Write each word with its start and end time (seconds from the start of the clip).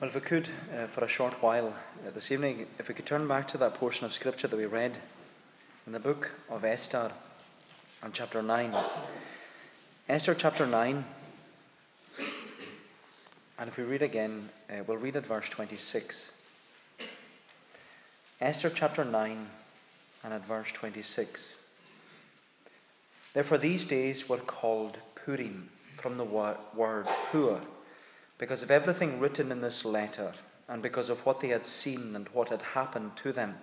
Well, 0.00 0.08
if 0.08 0.14
we 0.14 0.22
could, 0.22 0.48
uh, 0.74 0.86
for 0.86 1.04
a 1.04 1.08
short 1.08 1.34
while 1.42 1.66
uh, 2.06 2.10
this 2.14 2.32
evening, 2.32 2.66
if 2.78 2.88
we 2.88 2.94
could 2.94 3.04
turn 3.04 3.28
back 3.28 3.46
to 3.48 3.58
that 3.58 3.74
portion 3.74 4.06
of 4.06 4.14
Scripture 4.14 4.48
that 4.48 4.56
we 4.56 4.64
read 4.64 4.96
in 5.86 5.92
the 5.92 6.00
book 6.00 6.30
of 6.48 6.64
Esther 6.64 7.12
and 8.02 8.14
chapter 8.14 8.42
9. 8.42 8.74
Esther 10.08 10.34
chapter 10.34 10.66
9. 10.66 11.04
And 13.58 13.68
if 13.68 13.76
we 13.76 13.84
read 13.84 14.00
again, 14.00 14.48
uh, 14.70 14.76
we'll 14.86 14.96
read 14.96 15.16
at 15.16 15.26
verse 15.26 15.50
26. 15.50 16.34
Esther 18.40 18.70
chapter 18.70 19.04
9 19.04 19.46
and 20.24 20.32
at 20.32 20.46
verse 20.46 20.72
26. 20.72 21.62
Therefore, 23.34 23.58
these 23.58 23.84
days 23.84 24.30
were 24.30 24.38
called 24.38 24.96
Purim 25.14 25.68
from 25.98 26.16
the 26.16 26.24
word 26.24 26.56
Pur 27.30 27.60
because 28.40 28.62
of 28.62 28.70
everything 28.70 29.20
written 29.20 29.52
in 29.52 29.60
this 29.60 29.84
letter, 29.84 30.32
and 30.66 30.82
because 30.82 31.10
of 31.10 31.26
what 31.26 31.40
they 31.40 31.48
had 31.48 31.66
seen 31.66 32.16
and 32.16 32.26
what 32.30 32.48
had 32.48 32.62
happened 32.62 33.14
to 33.14 33.32
them, 33.32 33.54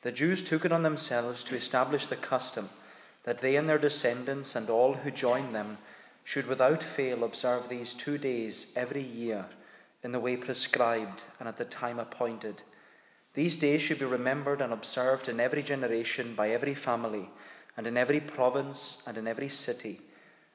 the 0.00 0.10
Jews 0.10 0.42
took 0.42 0.64
it 0.64 0.72
on 0.72 0.82
themselves 0.82 1.44
to 1.44 1.54
establish 1.54 2.06
the 2.06 2.16
custom 2.16 2.70
that 3.24 3.40
they 3.40 3.56
and 3.56 3.68
their 3.68 3.76
descendants 3.76 4.56
and 4.56 4.70
all 4.70 4.94
who 4.94 5.10
join 5.10 5.52
them 5.52 5.76
should 6.24 6.46
without 6.46 6.82
fail 6.82 7.24
observe 7.24 7.68
these 7.68 7.92
two 7.92 8.16
days 8.16 8.72
every 8.74 9.02
year 9.02 9.44
in 10.02 10.12
the 10.12 10.20
way 10.20 10.34
prescribed 10.34 11.24
and 11.38 11.46
at 11.46 11.58
the 11.58 11.64
time 11.66 11.98
appointed. 11.98 12.62
These 13.34 13.58
days 13.58 13.82
should 13.82 13.98
be 13.98 14.06
remembered 14.06 14.62
and 14.62 14.72
observed 14.72 15.28
in 15.28 15.40
every 15.40 15.62
generation 15.62 16.34
by 16.34 16.50
every 16.50 16.74
family, 16.74 17.28
and 17.76 17.86
in 17.86 17.98
every 17.98 18.20
province 18.20 19.04
and 19.06 19.18
in 19.18 19.28
every 19.28 19.50
city 19.50 20.00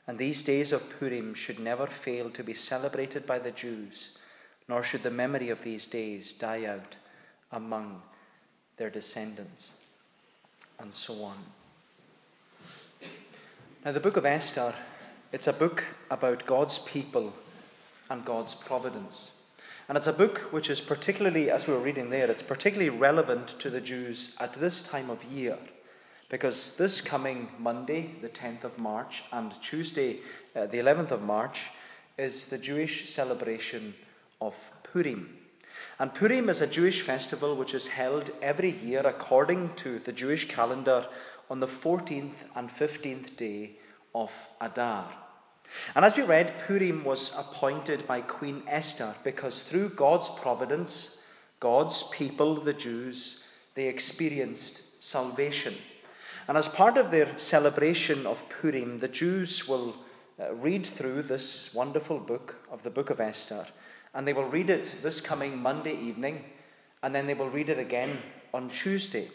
and 0.08 0.18
these 0.18 0.44
days 0.44 0.72
of 0.72 0.90
Purim 1.00 1.34
should 1.34 1.60
never 1.60 1.88
fail 1.88 2.30
to 2.32 2.44
be 2.44 2.54
celebrated 2.54 3.26
by 3.26 3.40
the 3.40 3.52
Jews, 3.52 4.18
nor 4.68 4.84
should 4.84 5.04
the 5.04 5.12
memory 5.12 5.50
of 5.50 5.64
these 5.64 5.86
days 5.86 6.34
die 6.34 6.66
out 6.66 6.98
among 7.52 8.02
their 8.78 8.90
descendants, 8.90 9.74
and 10.80 10.94
so 10.94 11.24
on. 11.24 11.38
Now, 13.86 13.92
the 13.92 14.00
book 14.00 14.18
of 14.18 14.26
Esther, 14.26 14.74
it's 15.32 15.48
a 15.48 15.54
book 15.54 15.84
about 16.10 16.46
God's 16.46 16.80
people 16.80 17.34
and 18.10 18.26
God's 18.26 18.54
providence. 18.54 19.44
And 19.88 19.98
it's 19.98 20.08
a 20.08 20.14
book 20.14 20.38
which 20.52 20.70
is 20.70 20.80
particularly, 20.80 21.50
as 21.50 21.68
we 21.68 21.74
were 21.74 21.80
reading 21.80 22.10
there, 22.10 22.30
it's 22.30 22.44
particularly 22.44 22.90
relevant 22.90 23.48
to 23.60 23.70
the 23.70 23.82
Jews 23.82 24.38
at 24.40 24.54
this 24.54 24.88
time 24.88 25.10
of 25.10 25.24
year 25.24 25.58
because 26.32 26.78
this 26.78 27.02
coming 27.02 27.50
Monday, 27.60 28.16
the 28.22 28.30
10th 28.30 28.64
of 28.64 28.80
March, 28.80 29.22
and 29.34 29.52
Tuesday, 29.62 30.22
uh, 30.56 30.66
the 30.66 30.78
11th 30.78 31.12
of 31.12 31.22
March, 31.22 31.64
is 32.18 32.50
the 32.50 32.58
Jewish 32.58 33.10
celebration 33.10 33.94
of 34.40 34.56
Purim. 34.82 35.38
And 36.00 36.14
Purim 36.14 36.48
is 36.48 36.62
a 36.62 36.68
Jewish 36.68 37.02
festival 37.02 37.58
which 37.58 37.74
is 37.74 37.88
held 37.90 38.32
every 38.42 38.72
year 38.72 39.02
according 39.06 39.72
to 39.76 40.00
the 40.00 40.14
Jewish 40.14 40.48
calendar 40.48 41.06
on 41.50 41.60
the 41.60 41.68
14th 41.68 42.48
and 42.56 42.70
15th 42.70 43.36
day 43.36 43.72
of 44.16 44.32
Adar. 44.62 45.12
And 45.96 46.06
as 46.06 46.16
we 46.16 46.24
read, 46.24 46.54
Purim 46.66 47.04
was 47.04 47.38
appointed 47.38 48.08
by 48.08 48.22
Queen 48.22 48.64
Esther 48.68 49.14
because 49.26 49.64
through 49.64 49.90
God's 49.90 50.30
providence, 50.30 51.26
God's 51.60 52.10
people, 52.10 52.56
the 52.56 52.74
Jews, 52.74 53.44
they 53.76 53.88
experienced 53.88 55.04
salvation. 55.04 55.74
And 56.48 56.58
as 56.58 56.68
part 56.68 56.98
of 56.98 57.12
their 57.12 57.38
celebration 57.38 58.26
of 58.26 58.42
Purim, 58.50 59.00
the 59.00 59.08
Jews 59.08 59.68
will 59.68 59.96
uh, 60.40 60.54
read 60.56 60.86
through 60.86 61.24
this 61.24 61.74
wonderful 61.74 62.20
book 62.20 62.56
of 62.72 62.84
the 62.84 62.90
book 62.90 63.10
of 63.10 63.20
Esther. 63.20 63.68
And 64.14 64.28
they 64.28 64.34
will 64.34 64.46
read 64.46 64.70
it 64.70 64.98
this 65.02 65.22
coming 65.22 65.62
Monday 65.62 65.96
evening, 65.96 66.44
and 67.04 67.14
then 67.14 67.28
they 67.28 67.34
will 67.34 67.50
read 67.50 67.70
it 67.70 67.80
again 67.80 68.18
on 68.54 68.70
Tuesday. 68.70 69.28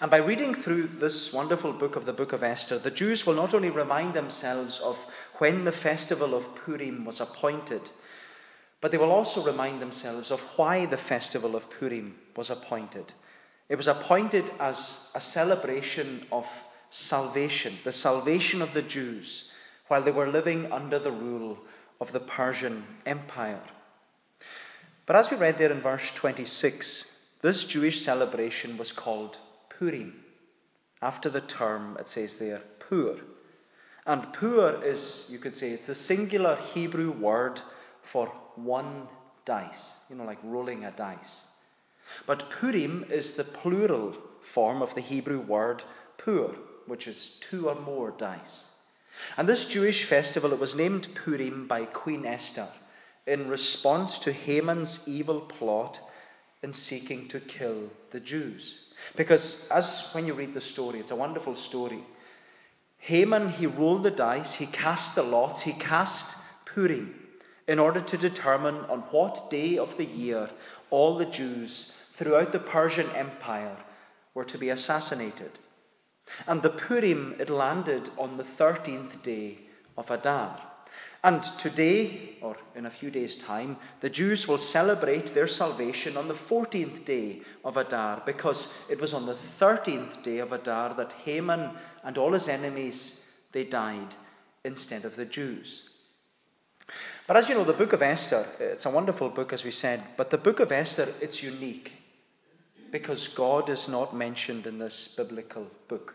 And 0.00 0.10
by 0.10 0.16
reading 0.16 0.54
through 0.54 0.88
this 0.88 1.32
wonderful 1.32 1.72
book 1.72 1.94
of 1.94 2.06
the 2.06 2.12
book 2.12 2.32
of 2.32 2.42
Esther, 2.42 2.78
the 2.78 2.90
Jews 2.90 3.26
will 3.26 3.34
not 3.34 3.54
only 3.54 3.70
remind 3.70 4.14
themselves 4.14 4.80
of 4.80 4.96
when 5.38 5.64
the 5.64 5.72
festival 5.72 6.34
of 6.34 6.54
Purim 6.56 7.04
was 7.04 7.20
appointed, 7.20 7.82
but 8.80 8.90
they 8.90 8.98
will 8.98 9.12
also 9.12 9.44
remind 9.44 9.80
themselves 9.80 10.30
of 10.30 10.40
why 10.56 10.86
the 10.86 10.96
festival 10.96 11.54
of 11.54 11.70
Purim 11.70 12.16
was 12.34 12.50
appointed. 12.50 13.12
It 13.70 13.76
was 13.76 13.86
appointed 13.86 14.50
as 14.58 15.12
a 15.14 15.20
celebration 15.20 16.26
of 16.32 16.44
salvation, 16.90 17.78
the 17.84 17.92
salvation 17.92 18.60
of 18.62 18.74
the 18.74 18.82
Jews, 18.82 19.52
while 19.86 20.02
they 20.02 20.10
were 20.10 20.26
living 20.26 20.72
under 20.72 20.98
the 20.98 21.12
rule 21.12 21.56
of 22.00 22.10
the 22.10 22.18
Persian 22.18 22.82
Empire. 23.06 23.62
But 25.06 25.14
as 25.14 25.30
we 25.30 25.36
read 25.36 25.56
there 25.56 25.70
in 25.70 25.80
verse 25.80 26.10
26, 26.12 27.28
this 27.42 27.68
Jewish 27.68 28.04
celebration 28.04 28.76
was 28.76 28.90
called 28.90 29.38
Purim. 29.68 30.24
After 31.00 31.30
the 31.30 31.40
term, 31.40 31.96
it 32.00 32.08
says 32.08 32.38
there, 32.38 32.62
Pur. 32.80 33.20
And 34.04 34.32
Pur 34.32 34.82
is, 34.82 35.30
you 35.32 35.38
could 35.38 35.54
say, 35.54 35.70
it's 35.70 35.86
the 35.86 35.94
singular 35.94 36.56
Hebrew 36.56 37.12
word 37.12 37.60
for 38.02 38.26
one 38.56 39.06
dice, 39.44 40.06
you 40.10 40.16
know, 40.16 40.24
like 40.24 40.38
rolling 40.42 40.84
a 40.84 40.90
dice. 40.90 41.49
But 42.26 42.50
Purim 42.50 43.04
is 43.08 43.34
the 43.34 43.44
plural 43.44 44.16
form 44.42 44.82
of 44.82 44.94
the 44.94 45.00
Hebrew 45.00 45.40
word 45.40 45.82
pur, 46.18 46.54
which 46.86 47.06
is 47.06 47.38
two 47.40 47.68
or 47.68 47.74
more 47.74 48.10
dice. 48.10 48.74
And 49.36 49.48
this 49.48 49.68
Jewish 49.68 50.04
festival, 50.04 50.52
it 50.52 50.60
was 50.60 50.74
named 50.74 51.14
Purim 51.14 51.66
by 51.66 51.84
Queen 51.84 52.24
Esther 52.24 52.68
in 53.26 53.48
response 53.48 54.18
to 54.20 54.32
Haman's 54.32 55.06
evil 55.06 55.40
plot 55.40 56.00
in 56.62 56.72
seeking 56.72 57.28
to 57.28 57.40
kill 57.40 57.90
the 58.10 58.20
Jews. 58.20 58.92
Because 59.16 59.68
as 59.70 60.10
when 60.12 60.26
you 60.26 60.34
read 60.34 60.54
the 60.54 60.60
story, 60.60 60.98
it's 60.98 61.10
a 61.10 61.16
wonderful 61.16 61.56
story. 61.56 62.00
Haman, 62.98 63.50
he 63.50 63.66
rolled 63.66 64.02
the 64.02 64.10
dice, 64.10 64.54
he 64.54 64.66
cast 64.66 65.14
the 65.14 65.22
lots, 65.22 65.62
he 65.62 65.72
cast 65.72 66.44
Purim 66.66 67.14
in 67.66 67.78
order 67.78 68.00
to 68.00 68.18
determine 68.18 68.76
on 68.86 69.00
what 69.10 69.50
day 69.50 69.78
of 69.78 69.96
the 69.96 70.04
year 70.04 70.50
all 70.90 71.16
the 71.16 71.26
Jews 71.26 71.99
throughout 72.20 72.52
the 72.52 72.58
Persian 72.58 73.08
Empire 73.16 73.74
were 74.34 74.44
to 74.44 74.58
be 74.58 74.68
assassinated. 74.68 75.52
And 76.46 76.60
the 76.60 76.68
Purim, 76.68 77.34
it 77.38 77.48
landed 77.48 78.10
on 78.18 78.36
the 78.36 78.44
13th 78.44 79.22
day 79.22 79.56
of 79.96 80.10
Adar. 80.10 80.60
And 81.24 81.42
today, 81.42 82.36
or 82.42 82.58
in 82.76 82.84
a 82.84 82.90
few 82.90 83.10
days' 83.10 83.36
time, 83.36 83.78
the 84.00 84.10
Jews 84.10 84.46
will 84.46 84.58
celebrate 84.58 85.32
their 85.32 85.46
salvation 85.46 86.18
on 86.18 86.28
the 86.28 86.34
14th 86.34 87.06
day 87.06 87.40
of 87.64 87.78
Adar, 87.78 88.22
because 88.26 88.86
it 88.90 89.00
was 89.00 89.14
on 89.14 89.24
the 89.24 89.36
13th 89.58 90.22
day 90.22 90.38
of 90.40 90.52
Adar 90.52 90.92
that 90.94 91.12
Haman 91.24 91.70
and 92.04 92.18
all 92.18 92.34
his 92.34 92.48
enemies, 92.48 93.38
they 93.52 93.64
died 93.64 94.14
instead 94.62 95.06
of 95.06 95.16
the 95.16 95.24
Jews. 95.24 95.88
But 97.26 97.38
as 97.38 97.48
you 97.48 97.54
know, 97.54 97.64
the 97.64 97.72
book 97.72 97.94
of 97.94 98.02
Esther, 98.02 98.44
it's 98.58 98.84
a 98.84 98.90
wonderful 98.90 99.30
book, 99.30 99.54
as 99.54 99.64
we 99.64 99.70
said, 99.70 100.02
but 100.18 100.28
the 100.28 100.36
book 100.36 100.60
of 100.60 100.70
Esther, 100.70 101.08
it's 101.22 101.42
unique 101.42 101.92
because 102.90 103.28
God 103.28 103.68
is 103.68 103.88
not 103.88 104.14
mentioned 104.14 104.66
in 104.66 104.78
this 104.78 105.14
biblical 105.16 105.66
book. 105.88 106.14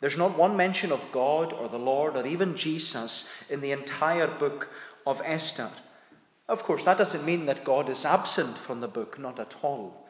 There's 0.00 0.18
not 0.18 0.36
one 0.36 0.56
mention 0.56 0.92
of 0.92 1.12
God 1.12 1.52
or 1.52 1.68
the 1.68 1.78
Lord 1.78 2.16
or 2.16 2.26
even 2.26 2.56
Jesus 2.56 3.50
in 3.50 3.60
the 3.60 3.72
entire 3.72 4.26
book 4.26 4.68
of 5.06 5.22
Esther. 5.24 5.70
Of 6.48 6.62
course, 6.62 6.84
that 6.84 6.98
doesn't 6.98 7.24
mean 7.24 7.46
that 7.46 7.64
God 7.64 7.88
is 7.88 8.04
absent 8.04 8.56
from 8.56 8.80
the 8.80 8.88
book, 8.88 9.18
not 9.18 9.40
at 9.40 9.56
all. 9.62 10.06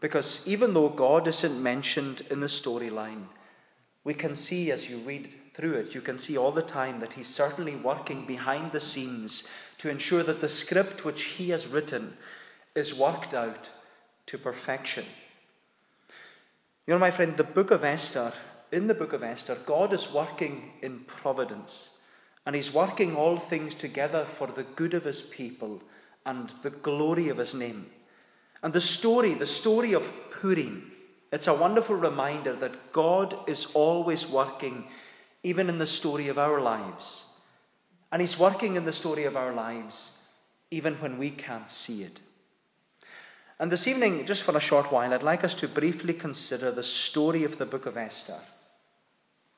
Because 0.00 0.46
even 0.46 0.74
though 0.74 0.88
God 0.88 1.26
isn't 1.26 1.62
mentioned 1.62 2.22
in 2.30 2.40
the 2.40 2.46
storyline, 2.46 3.24
we 4.04 4.14
can 4.14 4.34
see 4.34 4.70
as 4.70 4.90
you 4.90 4.98
read 4.98 5.32
through 5.54 5.74
it, 5.74 5.94
you 5.94 6.00
can 6.00 6.18
see 6.18 6.36
all 6.36 6.52
the 6.52 6.62
time 6.62 7.00
that 7.00 7.14
He's 7.14 7.28
certainly 7.28 7.76
working 7.76 8.26
behind 8.26 8.72
the 8.72 8.80
scenes 8.80 9.50
to 9.78 9.90
ensure 9.90 10.22
that 10.22 10.40
the 10.40 10.48
script 10.48 11.04
which 11.04 11.22
He 11.22 11.50
has 11.50 11.66
written 11.66 12.14
is 12.74 12.98
worked 12.98 13.34
out 13.34 13.70
to 14.30 14.38
perfection. 14.38 15.04
You 16.86 16.94
know, 16.94 17.00
my 17.00 17.10
friend, 17.10 17.36
the 17.36 17.42
book 17.42 17.72
of 17.72 17.82
Esther, 17.82 18.32
in 18.70 18.86
the 18.86 18.94
book 18.94 19.12
of 19.12 19.24
Esther, 19.24 19.56
God 19.66 19.92
is 19.92 20.12
working 20.12 20.70
in 20.82 21.00
providence, 21.00 22.02
and 22.46 22.54
He's 22.54 22.72
working 22.72 23.16
all 23.16 23.38
things 23.38 23.74
together 23.74 24.24
for 24.24 24.46
the 24.46 24.62
good 24.62 24.94
of 24.94 25.02
His 25.02 25.20
people 25.20 25.82
and 26.24 26.52
the 26.62 26.70
glory 26.70 27.28
of 27.28 27.38
His 27.38 27.54
name. 27.54 27.86
And 28.62 28.72
the 28.72 28.80
story, 28.80 29.34
the 29.34 29.48
story 29.48 29.94
of 29.94 30.08
Purim, 30.30 30.92
it's 31.32 31.48
a 31.48 31.54
wonderful 31.54 31.96
reminder 31.96 32.54
that 32.54 32.92
God 32.92 33.36
is 33.48 33.72
always 33.74 34.30
working, 34.30 34.84
even 35.42 35.68
in 35.68 35.78
the 35.78 35.88
story 35.88 36.28
of 36.28 36.38
our 36.38 36.60
lives. 36.60 37.40
And 38.12 38.20
He's 38.20 38.38
working 38.38 38.76
in 38.76 38.84
the 38.84 38.92
story 38.92 39.24
of 39.24 39.36
our 39.36 39.52
lives, 39.52 40.28
even 40.70 40.94
when 41.00 41.18
we 41.18 41.30
can't 41.30 41.68
see 41.68 42.04
it. 42.04 42.20
And 43.60 43.70
this 43.70 43.86
evening, 43.86 44.24
just 44.24 44.42
for 44.42 44.56
a 44.56 44.60
short 44.60 44.90
while, 44.90 45.12
I'd 45.12 45.22
like 45.22 45.44
us 45.44 45.52
to 45.56 45.68
briefly 45.68 46.14
consider 46.14 46.70
the 46.70 46.82
story 46.82 47.44
of 47.44 47.58
the 47.58 47.66
book 47.66 47.84
of 47.84 47.98
Esther. 47.98 48.38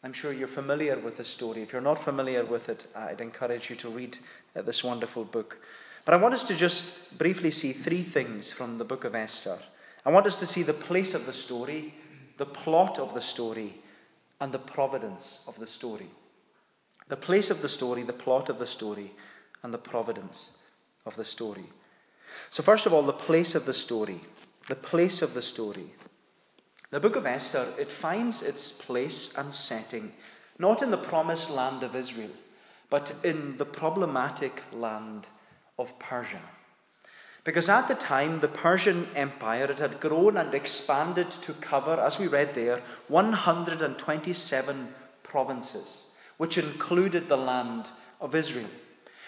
I'm 0.02 0.12
sure 0.12 0.32
you're 0.32 0.48
familiar 0.48 0.98
with 0.98 1.18
the 1.18 1.24
story. 1.24 1.62
If 1.62 1.72
you're 1.72 1.80
not 1.80 2.02
familiar 2.02 2.44
with 2.44 2.68
it, 2.68 2.88
I'd 2.96 3.20
encourage 3.20 3.70
you 3.70 3.76
to 3.76 3.88
read 3.88 4.18
uh, 4.56 4.62
this 4.62 4.82
wonderful 4.82 5.22
book. 5.22 5.58
But 6.04 6.14
I 6.14 6.16
want 6.16 6.34
us 6.34 6.42
to 6.48 6.56
just 6.56 7.16
briefly 7.16 7.52
see 7.52 7.72
three 7.72 8.02
things 8.02 8.52
from 8.52 8.78
the 8.78 8.84
book 8.84 9.04
of 9.04 9.14
Esther. 9.14 9.56
I 10.04 10.10
want 10.10 10.26
us 10.26 10.40
to 10.40 10.46
see 10.46 10.64
the 10.64 10.72
place 10.72 11.14
of 11.14 11.24
the 11.24 11.32
story, 11.32 11.94
the 12.38 12.46
plot 12.46 12.98
of 12.98 13.14
the 13.14 13.20
story, 13.20 13.72
and 14.40 14.52
the 14.52 14.58
providence 14.58 15.44
of 15.46 15.60
the 15.60 15.66
story. 15.68 16.10
The 17.06 17.16
place 17.16 17.52
of 17.52 17.62
the 17.62 17.68
story, 17.68 18.02
the 18.02 18.12
plot 18.12 18.48
of 18.48 18.58
the 18.58 18.66
story, 18.66 19.12
and 19.62 19.72
the 19.72 19.78
providence 19.78 20.58
of 21.06 21.14
the 21.14 21.24
story. 21.24 21.66
So, 22.50 22.62
first 22.62 22.86
of 22.86 22.92
all, 22.92 23.02
the 23.02 23.12
place 23.12 23.54
of 23.54 23.66
the 23.66 23.74
story. 23.74 24.20
The 24.68 24.74
place 24.74 25.22
of 25.22 25.34
the 25.34 25.42
story. 25.42 25.92
The 26.90 27.00
book 27.00 27.16
of 27.16 27.26
Esther, 27.26 27.66
it 27.78 27.90
finds 27.90 28.42
its 28.42 28.84
place 28.84 29.36
and 29.36 29.54
setting 29.54 30.12
not 30.58 30.82
in 30.82 30.90
the 30.90 30.96
promised 30.96 31.50
land 31.50 31.82
of 31.82 31.96
Israel, 31.96 32.30
but 32.90 33.14
in 33.24 33.56
the 33.56 33.64
problematic 33.64 34.62
land 34.72 35.26
of 35.78 35.98
Persia. 35.98 36.40
Because 37.44 37.68
at 37.68 37.88
the 37.88 37.96
time, 37.96 38.38
the 38.38 38.48
Persian 38.48 39.06
Empire 39.16 39.64
it 39.64 39.80
had 39.80 39.98
grown 39.98 40.36
and 40.36 40.54
expanded 40.54 41.30
to 41.30 41.52
cover, 41.54 41.98
as 41.98 42.18
we 42.18 42.28
read 42.28 42.54
there, 42.54 42.80
127 43.08 44.94
provinces, 45.24 46.14
which 46.36 46.58
included 46.58 47.28
the 47.28 47.36
land 47.36 47.86
of 48.20 48.34
Israel. 48.34 48.68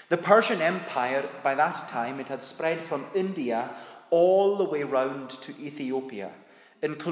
The 0.08 0.16
Persian 0.16 0.60
Empire, 0.60 1.28
by 1.42 1.54
that 1.54 1.88
time, 1.88 2.20
it 2.20 2.28
had 2.28 2.44
spread 2.44 2.78
from 2.78 3.06
India 3.14 3.70
all 4.10 4.56
the 4.56 4.64
way 4.64 4.82
round 4.82 5.30
to 5.30 5.52
Ethiopia, 5.58 6.30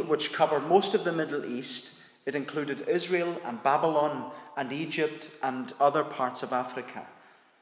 which 0.07 0.33
covered 0.33 0.69
most 0.69 0.95
of 0.95 1.05
the 1.05 1.13
Middle 1.13 1.45
East. 1.45 2.01
It 2.27 2.35
included 2.35 2.89
Israel 2.89 3.41
and 3.45 3.63
Babylon 3.63 4.31
and 4.57 4.73
Egypt 4.73 5.31
and 5.43 5.73
other 5.81 6.05
parts 6.05 6.43
of 6.43 6.53
Africa. 6.53 7.07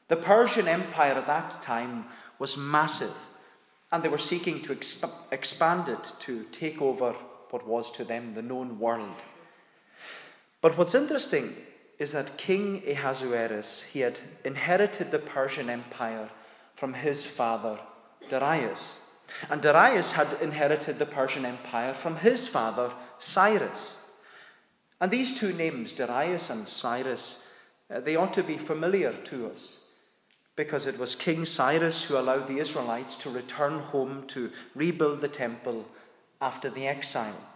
The 0.09 0.17
Persian 0.17 0.67
Empire 0.67 1.13
at 1.13 1.27
that 1.27 1.51
time 1.63 2.05
was 2.37 2.57
massive, 2.57 3.15
and 3.91 4.03
they 4.03 4.09
were 4.09 4.17
seeking 4.17 4.61
to 4.63 4.75
exp- 4.75 5.31
expand 5.31 5.87
it 5.87 6.11
to 6.19 6.43
take 6.51 6.81
over 6.81 7.13
what 7.49 7.65
was 7.65 7.91
to 7.93 8.03
them 8.03 8.33
the 8.33 8.41
known 8.41 8.79
world. 8.79 9.15
But 10.61 10.77
what's 10.77 10.93
interesting 10.93 11.55
is 12.01 12.13
that 12.13 12.35
King 12.35 12.81
Ahasuerus, 12.87 13.83
he 13.83 13.99
had 13.99 14.19
inherited 14.43 15.11
the 15.11 15.19
Persian 15.19 15.69
Empire 15.69 16.31
from 16.73 16.95
his 16.95 17.23
father 17.23 17.77
Darius. 18.27 19.03
And 19.51 19.61
Darius 19.61 20.13
had 20.13 20.27
inherited 20.41 20.97
the 20.97 21.05
Persian 21.05 21.45
Empire 21.45 21.93
from 21.93 22.15
his 22.15 22.47
father 22.47 22.91
Cyrus. 23.19 24.09
And 24.99 25.11
these 25.11 25.39
two 25.39 25.53
names, 25.53 25.93
Darius 25.93 26.49
and 26.49 26.67
Cyrus, 26.67 27.53
uh, 27.93 27.99
they 27.99 28.15
ought 28.15 28.33
to 28.33 28.41
be 28.41 28.57
familiar 28.57 29.13
to 29.25 29.51
us 29.51 29.83
because 30.55 30.87
it 30.87 30.97
was 30.97 31.13
King 31.13 31.45
Cyrus 31.45 32.05
who 32.05 32.17
allowed 32.17 32.47
the 32.47 32.57
Israelites 32.57 33.15
to 33.17 33.29
return 33.29 33.77
home 33.77 34.23
to 34.29 34.51
rebuild 34.73 35.21
the 35.21 35.27
temple 35.27 35.85
after 36.41 36.71
the 36.71 36.87
exile. 36.87 37.47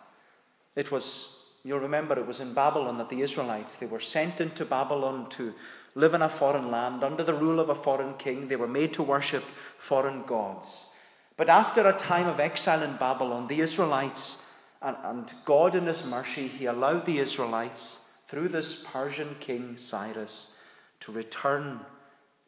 It 0.76 0.92
was 0.92 1.35
You'll 1.66 1.80
remember 1.80 2.18
it 2.18 2.28
was 2.28 2.40
in 2.40 2.54
Babylon 2.54 3.00
that 3.00 3.10
the 3.10 3.22
Israelites, 3.22 3.78
they 3.78 3.88
were 3.88 4.00
sent 4.00 4.40
into 4.40 4.64
Babylon 4.64 5.28
to 5.32 5.52
live 5.96 6.14
in 6.14 6.22
a 6.22 6.30
foreign 6.30 6.70
land 6.70 7.04
under 7.04 7.24
the 7.24 7.34
rule 7.34 7.60
of 7.60 7.70
a 7.70 7.76
foreign 7.76 8.14
king. 8.18 8.48
They 8.48 8.56
were 8.56 8.68
made 8.68 8.94
to 8.94 9.04
worship 9.04 9.44
foreign 9.80 10.24
gods. 10.26 10.94
But 11.38 11.50
after 11.50 11.90
a 11.90 11.98
time 11.98 12.28
of 12.28 12.40
exile 12.40 12.84
in 12.84 12.98
Babylon, 12.98 13.48
the 13.48 13.62
Israelites, 13.62 14.64
and, 14.80 14.96
and 15.04 15.34
God 15.44 15.74
in 15.74 15.88
His 15.88 16.08
mercy, 16.08 16.48
He 16.48 16.68
allowed 16.68 17.08
the 17.08 17.18
Israelites, 17.18 18.14
through 18.28 18.50
this 18.50 18.86
Persian 18.92 19.36
king 19.40 19.76
Cyrus, 19.76 20.62
to 21.00 21.12
return 21.12 21.80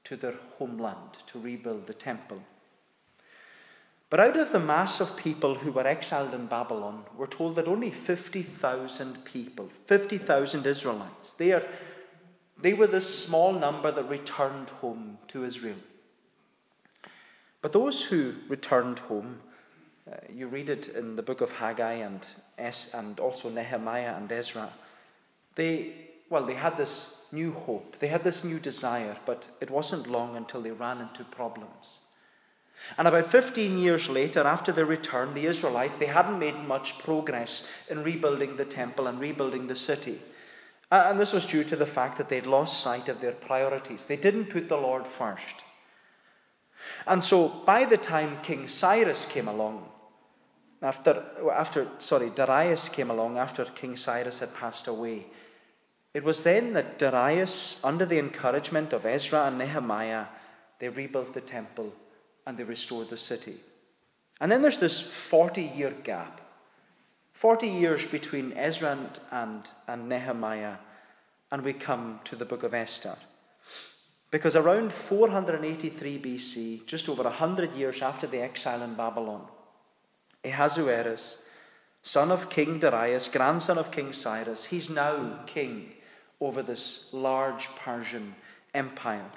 to 0.04 0.16
their 0.16 0.36
homeland 0.60 1.18
to 1.26 1.40
rebuild 1.40 1.88
the 1.88 1.94
temple. 1.94 2.42
But 4.10 4.22
out 4.22 4.38
of 4.38 4.52
the 4.54 4.60
mass 4.60 5.02
of 5.02 5.18
people 5.18 5.56
who 5.56 5.72
were 5.72 5.86
exiled 5.86 6.34
in 6.34 6.48
Babylon, 6.48 7.04
we're 7.18 7.28
told 7.28 7.58
that 7.58 7.68
only 7.68 7.92
50,000 7.92 9.26
people, 9.26 9.70
50,000 9.86 10.66
Israelites, 10.66 11.34
they, 11.34 11.52
are, 11.52 11.64
they 12.58 12.74
were 12.74 12.88
the 12.88 13.02
small 13.02 13.52
number 13.52 13.92
that 13.92 14.04
returned 14.04 14.70
home 14.70 15.18
to 15.28 15.44
Israel. 15.44 15.76
But 17.62 17.74
those 17.74 18.04
who 18.06 18.36
returned 18.48 19.00
home, 19.00 19.42
uh, 20.10 20.16
you 20.34 20.48
read 20.48 20.70
it 20.70 20.88
in 20.90 21.18
the 21.18 21.24
book 21.24 21.42
of 21.42 21.52
Haggai 21.52 21.96
and, 21.96 22.26
es- 22.58 22.94
and 22.94 23.20
also 23.20 23.50
Nehemiah 23.50 24.16
and 24.16 24.32
Ezra, 24.32 24.70
they, 25.56 25.92
well, 26.30 26.46
they 26.46 26.54
had 26.54 26.78
this 26.78 27.28
new 27.34 27.52
hope, 27.52 28.00
they 28.00 28.08
had 28.08 28.24
this 28.24 28.46
new 28.46 28.58
desire, 28.58 29.18
but 29.26 29.50
it 29.60 29.70
wasn't 29.70 30.08
long 30.08 30.38
until 30.38 30.62
they 30.62 30.72
ran 30.72 31.02
into 31.02 31.26
problems. 31.26 32.07
And 32.98 33.08
about 33.08 33.32
15 33.32 33.78
years 33.78 34.10
later, 34.10 34.42
after 34.42 34.72
their 34.72 34.86
return, 34.86 35.34
the 35.34 35.46
Israelites, 35.46 35.98
they 35.98 36.06
hadn't 36.06 36.40
made 36.40 36.56
much 36.56 37.00
progress 37.00 37.88
in 37.90 38.04
rebuilding 38.04 38.56
the 38.56 38.66
temple 38.66 39.08
and 39.08 39.20
rebuilding 39.20 39.68
the 39.68 39.76
city. 39.76 40.20
And 40.90 41.20
this 41.20 41.34
was 41.34 41.46
due 41.46 41.64
to 41.66 41.76
the 41.76 41.86
fact 41.86 42.18
that 42.18 42.30
they'd 42.30 42.46
lost 42.46 42.82
sight 42.82 43.10
of 43.10 43.20
their 43.20 43.34
priorities. 43.34 44.06
They 44.06 44.16
didn't 44.16 44.46
put 44.46 44.70
the 44.70 44.78
Lord 44.78 45.06
first. 45.06 45.64
And 47.06 47.24
so 47.24 47.50
by 47.66 47.84
the 47.84 47.98
time 47.98 48.40
King 48.42 48.68
Cyrus 48.68 49.26
came 49.30 49.50
along, 49.50 49.90
after, 50.82 51.26
after 51.54 51.88
sorry, 52.00 52.30
Darius 52.30 52.88
came 52.88 53.10
along 53.10 53.38
after 53.38 53.66
King 53.66 53.98
Cyrus 53.98 54.40
had 54.40 54.56
passed 54.56 54.88
away, 54.88 55.26
it 56.14 56.24
was 56.24 56.44
then 56.44 56.74
that 56.74 56.98
Darius, 56.98 57.84
under 57.84 58.06
the 58.06 58.18
encouragement 58.18 58.94
of 58.94 59.06
Ezra 59.06 59.46
and 59.46 59.58
Nehemiah, 59.58 60.26
they 60.80 60.90
rebuilt 60.90 61.34
the 61.34 61.42
temple 61.42 61.94
and 62.48 62.58
they 62.58 62.64
restored 62.64 63.10
the 63.10 63.18
city. 63.18 63.58
And 64.40 64.52
then 64.52 64.64
there's 64.64 64.80
this 64.80 65.00
40 65.00 65.62
year 65.62 65.94
gap 66.04 66.42
40 67.38 67.68
years 67.68 68.04
between 68.04 68.52
Ezra 68.54 68.94
and, 68.94 69.20
and, 69.32 69.70
and, 69.88 70.10
Nehemiah, 70.10 70.78
and 71.52 71.62
we 71.62 71.72
come 71.72 72.20
to 72.24 72.36
the 72.36 72.46
book 72.46 72.64
of 72.64 72.74
Esther. 72.74 73.16
Because 74.32 74.56
around 74.56 74.92
483 74.92 76.18
BC, 76.18 76.88
just 76.88 77.08
over 77.08 77.22
100 77.22 77.76
years 77.76 78.02
after 78.02 78.26
the 78.26 78.42
exile 78.42 78.82
in 78.82 78.96
Babylon, 78.96 79.46
Ahasuerus, 80.44 81.48
son 82.02 82.32
of 82.32 82.50
King 82.50 82.80
Darius, 82.80 83.28
grandson 83.28 83.78
of 83.78 83.92
King 83.92 84.14
Cyrus, 84.14 84.66
he's 84.66 84.90
now 84.90 85.42
king 85.46 85.94
over 86.42 86.64
this 86.64 87.14
large 87.14 87.68
Persian 87.76 88.34
empire. 88.78 89.30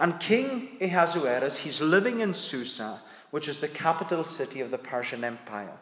And 0.00 0.18
King 0.18 0.76
Ahasuerus, 0.80 1.58
he's 1.58 1.80
living 1.80 2.20
in 2.20 2.34
Susa, 2.34 2.98
which 3.30 3.48
is 3.48 3.60
the 3.60 3.68
capital 3.68 4.24
city 4.24 4.60
of 4.60 4.70
the 4.70 4.78
Persian 4.78 5.22
Empire. 5.22 5.78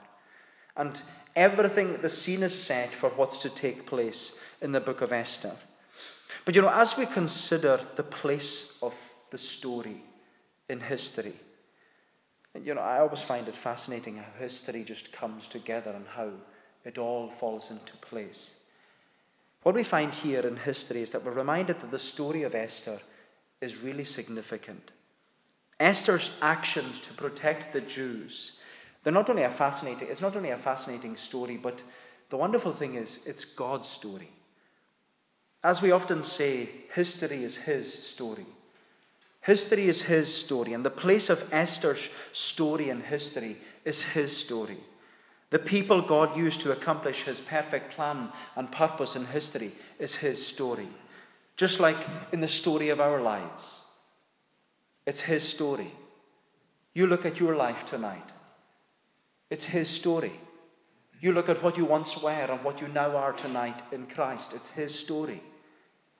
And 0.76 1.00
everything, 1.36 1.98
the 2.02 2.08
scene 2.08 2.42
is 2.42 2.60
set 2.60 2.90
for 2.90 3.10
what's 3.10 3.38
to 3.38 3.50
take 3.50 3.86
place 3.86 4.42
in 4.60 4.72
the 4.72 4.80
book 4.80 5.00
of 5.00 5.12
Esther. 5.12 5.52
But 6.44 6.54
you 6.54 6.62
know, 6.62 6.72
as 6.72 6.98
we 6.98 7.06
consider 7.06 7.80
the 7.96 8.02
place 8.02 8.82
of 8.82 8.94
the 9.30 9.38
story 9.38 10.02
in 10.68 10.80
history, 10.80 11.32
you 12.62 12.74
know, 12.74 12.80
I 12.80 13.00
always 13.00 13.22
find 13.22 13.48
it 13.48 13.56
fascinating 13.56 14.16
how 14.16 14.24
history 14.38 14.84
just 14.84 15.12
comes 15.12 15.48
together 15.48 15.90
and 15.90 16.06
how 16.06 16.30
it 16.84 16.98
all 16.98 17.30
falls 17.30 17.70
into 17.70 17.96
place. 17.96 18.63
What 19.64 19.74
we 19.74 19.82
find 19.82 20.12
here 20.14 20.40
in 20.40 20.56
history 20.56 21.00
is 21.00 21.10
that 21.12 21.24
we're 21.24 21.32
reminded 21.32 21.80
that 21.80 21.90
the 21.90 21.98
story 21.98 22.42
of 22.42 22.54
Esther 22.54 23.00
is 23.62 23.82
really 23.82 24.04
significant. 24.04 24.92
Esther's 25.80 26.38
actions 26.40 27.00
to 27.00 27.14
protect 27.14 27.72
the 27.72 27.80
Jews, 27.80 28.60
they're 29.02 29.12
not 29.12 29.28
only 29.28 29.42
a 29.42 29.50
fascinating, 29.50 30.08
it's 30.08 30.20
not 30.20 30.36
only 30.36 30.50
a 30.50 30.58
fascinating 30.58 31.16
story, 31.16 31.56
but 31.56 31.82
the 32.28 32.36
wonderful 32.36 32.72
thing 32.72 32.94
is 32.94 33.26
it's 33.26 33.44
God's 33.44 33.88
story. 33.88 34.30
As 35.62 35.80
we 35.80 35.92
often 35.92 36.22
say, 36.22 36.68
history 36.94 37.42
is 37.42 37.56
his 37.56 37.92
story. 37.92 38.46
History 39.40 39.88
is 39.88 40.02
his 40.02 40.34
story, 40.34 40.74
and 40.74 40.84
the 40.84 40.90
place 40.90 41.30
of 41.30 41.52
Esther's 41.52 42.10
story 42.32 42.90
in 42.90 43.00
history 43.02 43.56
is 43.84 44.02
his 44.02 44.36
story. 44.36 44.78
The 45.54 45.60
people 45.60 46.02
God 46.02 46.36
used 46.36 46.62
to 46.62 46.72
accomplish 46.72 47.22
his 47.22 47.40
perfect 47.40 47.92
plan 47.92 48.30
and 48.56 48.72
purpose 48.72 49.14
in 49.14 49.24
history 49.24 49.70
is 50.00 50.16
his 50.16 50.44
story. 50.44 50.88
Just 51.56 51.78
like 51.78 51.96
in 52.32 52.40
the 52.40 52.48
story 52.48 52.88
of 52.88 53.00
our 53.00 53.20
lives, 53.20 53.84
it's 55.06 55.20
his 55.20 55.44
story. 55.44 55.92
You 56.92 57.06
look 57.06 57.24
at 57.24 57.38
your 57.38 57.54
life 57.54 57.86
tonight, 57.86 58.32
it's 59.48 59.66
his 59.66 59.88
story. 59.88 60.32
You 61.20 61.30
look 61.30 61.48
at 61.48 61.62
what 61.62 61.78
you 61.78 61.84
once 61.84 62.20
were 62.20 62.30
and 62.50 62.64
what 62.64 62.80
you 62.80 62.88
now 62.88 63.16
are 63.16 63.32
tonight 63.32 63.80
in 63.92 64.08
Christ, 64.08 64.54
it's 64.54 64.70
his 64.70 64.92
story. 64.92 65.40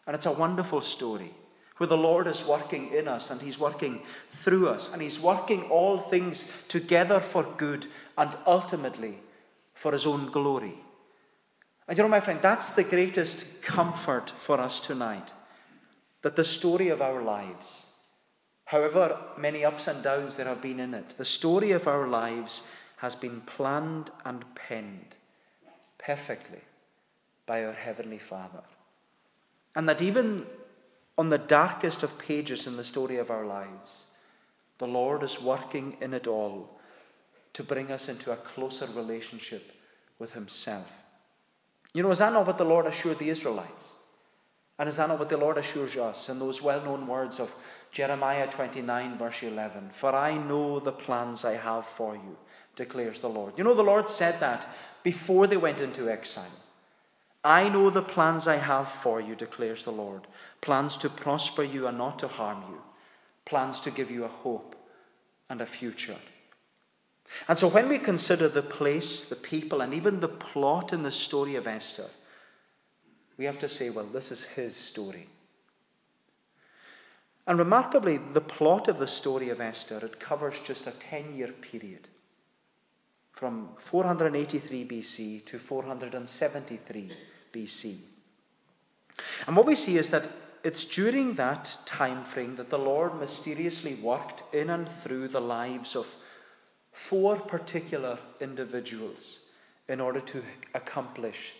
And 0.07 0.15
it's 0.15 0.27
a 0.27 0.33
wonderful 0.33 0.81
story 0.81 1.35
where 1.79 1.89
the 1.89 1.97
Lord 1.97 2.29
is 2.29 2.47
working 2.47 2.93
in 2.93 3.09
us 3.09 3.33
and 3.33 3.41
He's 3.41 3.59
working 3.59 4.01
through 4.45 4.69
us 4.69 4.93
and 4.93 5.03
He's 5.03 5.21
working 5.21 5.65
all 5.65 5.99
things 5.99 6.65
together 6.69 7.19
for 7.19 7.43
good 7.57 7.89
and 8.17 8.31
ultimately 8.47 9.19
for 9.75 9.93
his 9.93 10.07
own 10.07 10.31
glory. 10.31 10.75
And 11.87 11.99
you 11.99 12.05
know, 12.05 12.09
my 12.09 12.21
friend, 12.21 12.41
that's 12.41 12.75
the 12.75 12.85
greatest 12.85 13.63
comfort 13.63 14.31
for 14.31 14.59
us 14.61 14.81
tonight 14.81 15.33
that 16.23 16.37
the 16.37 16.45
story 16.45 16.89
of 16.89 17.03
our 17.03 17.23
lives 17.23 17.95
However 18.67 19.19
many 19.37 19.65
ups 19.65 19.87
and 19.89 20.03
downs 20.03 20.37
there 20.37 20.47
have 20.47 20.63
been 20.63 20.81
in 20.81 20.95
it, 20.95 21.17
the 21.19 21.25
story 21.25 21.73
of 21.73 21.87
our 21.87 22.09
lives 22.09 22.73
has 22.99 23.15
been 23.15 23.43
planned 23.43 24.11
and 24.25 24.45
penned 24.55 25.15
perfectly 25.99 26.63
by 27.47 27.65
our 27.65 27.75
Heavenly 27.75 28.19
Father. 28.19 28.63
And 29.77 29.89
that 29.89 30.01
even 30.01 30.47
on 31.19 31.29
the 31.29 31.39
darkest 31.39 32.03
of 32.03 32.19
pages 32.19 32.67
in 32.67 32.77
the 32.77 32.85
story 32.85 33.19
of 33.19 33.31
our 33.31 33.45
lives, 33.45 34.11
the 34.79 34.87
Lord 34.87 35.23
is 35.23 35.43
working 35.43 35.97
in 36.01 36.15
it 36.15 36.27
all 36.27 36.81
to 37.55 37.63
bring 37.63 37.91
us 37.91 38.09
into 38.09 38.33
a 38.33 38.37
closer 38.37 38.87
relationship 38.95 39.73
with 40.19 40.33
Himself. 40.33 40.91
You 41.93 42.03
know, 42.03 42.11
is 42.11 42.19
that 42.19 42.33
not 42.33 42.47
what 42.47 42.59
the 42.59 42.65
Lord 42.65 42.87
assured 42.87 43.19
the 43.19 43.31
Israelites? 43.31 43.93
And 44.79 44.89
is 44.89 44.97
that 44.97 45.09
not 45.09 45.19
what 45.19 45.31
the 45.31 45.37
Lord 45.37 45.57
assures 45.59 45.97
us 45.97 46.29
in 46.29 46.39
those 46.39 46.61
well 46.61 46.83
known 46.83 47.07
words 47.07 47.39
of 47.39 47.55
Jeremiah 47.93 48.51
29, 48.51 49.19
verse 49.19 49.43
11? 49.43 49.91
For 49.95 50.15
I 50.15 50.37
know 50.37 50.81
the 50.81 50.93
plans 50.93 51.45
I 51.45 51.55
have 51.55 51.87
for 51.87 52.15
you, 52.15 52.37
declares 52.75 53.21
the 53.21 53.29
Lord. 53.29 53.55
You 53.57 53.65
know, 53.65 53.75
the 53.75 53.83
Lord 53.83 54.09
said 54.09 54.41
that 54.41 54.69
before 55.05 55.47
they 55.47 55.57
went 55.57 55.81
into 55.81 56.11
exile. 56.11 56.61
I 57.45 57.69
know 57.69 57.91
the 57.91 58.03
plans 58.03 58.49
I 58.49 58.57
have 58.57 58.89
for 58.89 59.21
you, 59.21 59.35
declares 59.35 59.85
the 59.85 59.93
Lord 59.93 60.27
plans 60.61 60.97
to 60.97 61.11
prosper 61.11 61.63
you 61.63 61.87
and 61.87 61.99
not 61.99 62.19
to 62.19 62.27
harm 62.27 62.65
you, 62.71 62.81
plans 63.45 63.81
to 63.81 63.91
give 63.91 64.11
you 64.11 64.25
a 64.25 64.29
hope 64.29 64.75
and 65.51 65.61
a 65.61 65.67
future. 65.67 66.17
And 67.49 67.59
so, 67.59 67.69
when 67.69 67.89
we 67.89 67.99
consider 67.99 68.49
the 68.49 68.63
place, 68.63 69.29
the 69.29 69.37
people, 69.37 69.81
and 69.81 69.93
even 69.93 70.21
the 70.21 70.29
plot 70.29 70.93
in 70.93 71.03
the 71.03 71.11
story 71.11 71.57
of 71.57 71.67
Esther, 71.67 72.07
we 73.37 73.45
have 73.45 73.59
to 73.59 73.69
say, 73.69 73.91
well, 73.91 74.07
this 74.07 74.31
is 74.31 74.45
his 74.45 74.77
story. 74.77 75.27
And 77.47 77.59
remarkably, 77.59 78.17
the 78.17 78.41
plot 78.41 78.89
of 78.89 78.99
the 78.99 79.07
story 79.07 79.51
of 79.51 79.61
Esther, 79.61 79.99
it 80.03 80.21
covers 80.21 80.61
just 80.61 80.87
a 80.87 80.93
10 80.93 81.35
year 81.35 81.49
period 81.49 82.09
from 83.33 83.71
483 83.79 84.87
BC 84.87 85.45
to 85.45 85.59
473 85.59 87.11
BC. 87.53 87.99
And 89.47 89.57
what 89.57 89.67
we 89.67 89.75
see 89.75 89.99
is 89.99 90.11
that 90.11 90.27
it's 90.63 90.89
during 90.89 91.35
that 91.35 91.77
time 91.85 92.25
frame 92.25 92.57
that 92.57 92.71
the 92.71 92.79
Lord 92.79 93.21
mysteriously 93.21 93.97
worked 93.97 94.43
in 94.55 94.71
and 94.71 94.89
through 94.89 95.29
the 95.29 95.41
lives 95.41 95.95
of 95.95 96.07
four 96.95 97.37
particular 97.37 98.19
individuals 98.41 99.51
in 99.89 100.01
order 100.01 100.21
to 100.21 100.43
accomplish 100.73 101.53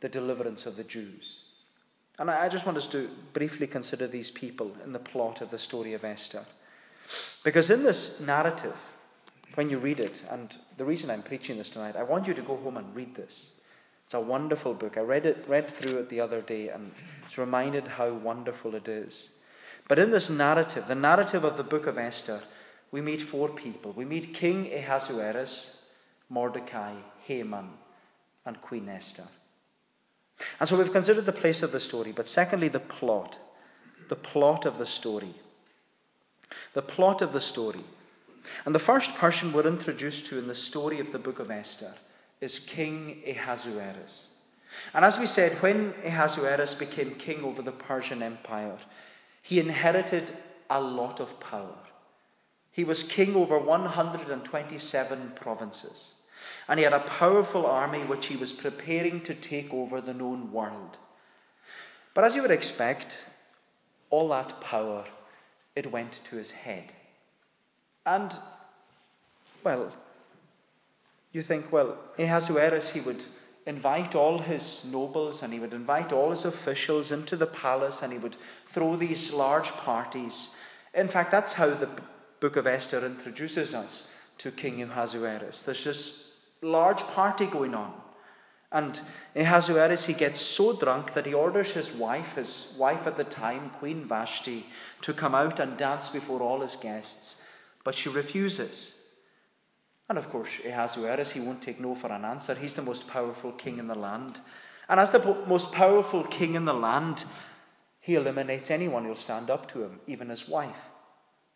the 0.00 0.08
deliverance 0.08 0.66
of 0.66 0.76
the 0.76 0.84
Jews. 0.84 1.44
And 2.18 2.30
I 2.30 2.48
just 2.48 2.66
want 2.66 2.76
us 2.76 2.88
to 2.88 3.08
briefly 3.32 3.66
consider 3.66 4.06
these 4.06 4.30
people 4.30 4.74
in 4.84 4.92
the 4.92 4.98
plot 4.98 5.40
of 5.40 5.50
the 5.50 5.58
story 5.58 5.94
of 5.94 6.04
Esther. 6.04 6.44
Because 7.44 7.70
in 7.70 7.82
this 7.82 8.20
narrative, 8.26 8.76
when 9.54 9.70
you 9.70 9.78
read 9.78 10.00
it, 10.00 10.22
and 10.30 10.54
the 10.76 10.84
reason 10.84 11.10
I'm 11.10 11.22
preaching 11.22 11.56
this 11.56 11.70
tonight, 11.70 11.96
I 11.96 12.02
want 12.02 12.26
you 12.26 12.34
to 12.34 12.42
go 12.42 12.56
home 12.56 12.76
and 12.76 12.94
read 12.94 13.14
this. 13.14 13.60
It's 14.04 14.14
a 14.14 14.20
wonderful 14.20 14.74
book. 14.74 14.96
I 14.98 15.00
read 15.00 15.26
it, 15.26 15.44
read 15.46 15.68
through 15.68 15.98
it 15.98 16.08
the 16.08 16.20
other 16.20 16.40
day, 16.40 16.68
and 16.68 16.92
was 17.24 17.38
reminded 17.38 17.86
how 17.86 18.12
wonderful 18.12 18.74
it 18.74 18.88
is. 18.88 19.36
But 19.88 19.98
in 19.98 20.10
this 20.10 20.28
narrative, 20.28 20.86
the 20.88 20.94
narrative 20.94 21.44
of 21.44 21.56
the 21.56 21.62
book 21.62 21.86
of 21.86 21.98
Esther, 21.98 22.40
we 22.90 23.00
meet 23.00 23.22
four 23.22 23.48
people. 23.48 23.92
We 23.92 24.04
meet 24.04 24.34
King 24.34 24.72
Ahasuerus, 24.72 25.90
Mordecai, 26.28 26.94
Haman, 27.24 27.68
and 28.44 28.60
Queen 28.60 28.88
Esther. 28.88 29.24
And 30.60 30.68
so 30.68 30.76
we've 30.76 30.92
considered 30.92 31.26
the 31.26 31.32
place 31.32 31.62
of 31.62 31.72
the 31.72 31.80
story, 31.80 32.12
but 32.12 32.28
secondly, 32.28 32.68
the 32.68 32.80
plot. 32.80 33.38
The 34.08 34.16
plot 34.16 34.66
of 34.66 34.78
the 34.78 34.86
story. 34.86 35.34
The 36.74 36.82
plot 36.82 37.22
of 37.22 37.32
the 37.32 37.40
story. 37.40 37.80
And 38.64 38.74
the 38.74 38.78
first 38.78 39.14
person 39.16 39.52
we're 39.52 39.66
introduced 39.66 40.26
to 40.26 40.38
in 40.38 40.46
the 40.46 40.54
story 40.54 41.00
of 41.00 41.12
the 41.12 41.18
book 41.18 41.38
of 41.40 41.50
Esther 41.50 41.92
is 42.40 42.60
King 42.60 43.22
Ahasuerus. 43.26 44.36
And 44.94 45.04
as 45.04 45.18
we 45.18 45.26
said, 45.26 45.52
when 45.62 45.94
Ahasuerus 46.04 46.74
became 46.74 47.14
king 47.14 47.42
over 47.42 47.62
the 47.62 47.72
Persian 47.72 48.22
Empire, 48.22 48.76
he 49.42 49.58
inherited 49.58 50.30
a 50.68 50.80
lot 50.80 51.18
of 51.18 51.40
power. 51.40 51.78
He 52.76 52.84
was 52.84 53.02
king 53.02 53.34
over 53.34 53.58
127 53.58 55.32
provinces, 55.34 56.20
and 56.68 56.78
he 56.78 56.84
had 56.84 56.92
a 56.92 57.00
powerful 57.00 57.64
army 57.64 58.00
which 58.00 58.26
he 58.26 58.36
was 58.36 58.52
preparing 58.52 59.22
to 59.22 59.34
take 59.34 59.72
over 59.72 60.02
the 60.02 60.12
known 60.12 60.52
world. 60.52 60.98
But 62.12 62.24
as 62.24 62.36
you 62.36 62.42
would 62.42 62.50
expect, 62.50 63.24
all 64.10 64.28
that 64.28 64.60
power, 64.60 65.06
it 65.74 65.90
went 65.90 66.20
to 66.24 66.36
his 66.36 66.50
head. 66.50 66.92
And, 68.04 68.34
well, 69.64 69.90
you 71.32 71.40
think, 71.40 71.72
well, 71.72 71.96
Ahasuerus, 72.18 72.92
he 72.92 73.00
would 73.00 73.24
invite 73.64 74.14
all 74.14 74.38
his 74.40 74.84
nobles 74.92 75.42
and 75.42 75.50
he 75.50 75.60
would 75.60 75.72
invite 75.72 76.12
all 76.12 76.28
his 76.28 76.44
officials 76.44 77.10
into 77.10 77.36
the 77.36 77.46
palace 77.46 78.02
and 78.02 78.12
he 78.12 78.18
would 78.18 78.36
throw 78.66 78.96
these 78.96 79.32
large 79.32 79.70
parties. 79.70 80.60
In 80.92 81.08
fact, 81.08 81.30
that's 81.30 81.54
how 81.54 81.70
the 81.70 81.88
book 82.40 82.56
of 82.56 82.66
Esther 82.66 83.04
introduces 83.04 83.74
us 83.74 84.14
to 84.38 84.50
King 84.50 84.82
Ahasuerus. 84.82 85.62
There's 85.62 85.84
this 85.84 86.40
large 86.62 87.02
party 87.02 87.46
going 87.46 87.74
on. 87.74 87.92
And 88.72 89.00
Ahasuerus, 89.34 90.04
he 90.06 90.12
gets 90.12 90.40
so 90.40 90.76
drunk 90.76 91.14
that 91.14 91.26
he 91.26 91.32
orders 91.32 91.70
his 91.70 91.94
wife, 91.94 92.34
his 92.34 92.76
wife 92.78 93.06
at 93.06 93.16
the 93.16 93.24
time, 93.24 93.70
Queen 93.70 94.04
Vashti, 94.04 94.66
to 95.02 95.12
come 95.12 95.34
out 95.34 95.60
and 95.60 95.76
dance 95.76 96.08
before 96.08 96.40
all 96.40 96.60
his 96.60 96.76
guests. 96.76 97.48
But 97.84 97.94
she 97.94 98.08
refuses. 98.08 99.02
And 100.08 100.18
of 100.18 100.28
course, 100.28 100.60
Ahasuerus, 100.64 101.32
he 101.32 101.40
won't 101.40 101.62
take 101.62 101.80
no 101.80 101.94
for 101.94 102.12
an 102.12 102.24
answer. 102.24 102.54
He's 102.54 102.76
the 102.76 102.82
most 102.82 103.08
powerful 103.08 103.52
king 103.52 103.78
in 103.78 103.86
the 103.86 103.94
land. 103.94 104.40
And 104.88 105.00
as 105.00 105.12
the 105.12 105.44
most 105.46 105.72
powerful 105.72 106.24
king 106.24 106.54
in 106.54 106.64
the 106.64 106.74
land, 106.74 107.24
he 108.00 108.14
eliminates 108.14 108.70
anyone 108.70 109.04
who'll 109.04 109.16
stand 109.16 109.48
up 109.50 109.66
to 109.68 109.82
him, 109.84 110.00
even 110.06 110.28
his 110.28 110.48
wife. 110.48 110.76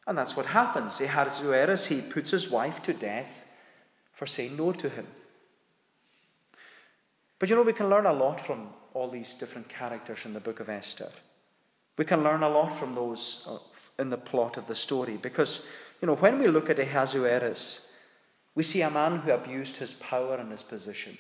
And 0.07 0.17
that's 0.17 0.37
what 0.37 0.47
happens. 0.47 1.01
Ahasuerus, 1.01 1.87
he 1.87 2.01
puts 2.01 2.31
his 2.31 2.51
wife 2.51 2.83
to 2.83 2.93
death 2.93 3.45
for 4.13 4.27
saying 4.27 4.57
no 4.57 4.73
to 4.73 4.89
him. 4.89 5.07
But 7.39 7.49
you 7.49 7.57
know, 7.57 7.63
we 7.63 7.73
can 7.73 7.89
learn 7.89 8.07
a 8.07 8.13
lot 8.13 8.41
from 8.41 8.69
all 8.93 9.09
these 9.09 9.35
different 9.35 9.69
characters 9.69 10.25
in 10.25 10.35
the 10.35 10.41
book 10.41 10.61
of 10.61 10.69
Esther. 10.69 11.09
We 11.97 12.05
can 12.05 12.23
learn 12.23 12.43
a 12.43 12.49
lot 12.49 12.71
from 12.71 12.95
those 12.95 13.47
uh, 13.49 14.03
in 14.03 14.11
the 14.11 14.17
plot 14.17 14.57
of 14.57 14.67
the 14.67 14.75
story 14.75 15.17
because, 15.17 15.71
you 16.01 16.07
know, 16.07 16.17
when 16.17 16.39
we 16.39 16.49
look 16.49 16.71
at 16.71 16.79
Ahasuerus, 16.79 17.97
we 18.55 18.63
see 18.63 18.83
a 18.83 18.91
man 18.91 19.19
who 19.19 19.31
abused 19.33 19.77
his 19.77 19.93
power 19.95 20.37
and 20.37 20.51
his 20.51 20.63
position. 20.63 21.17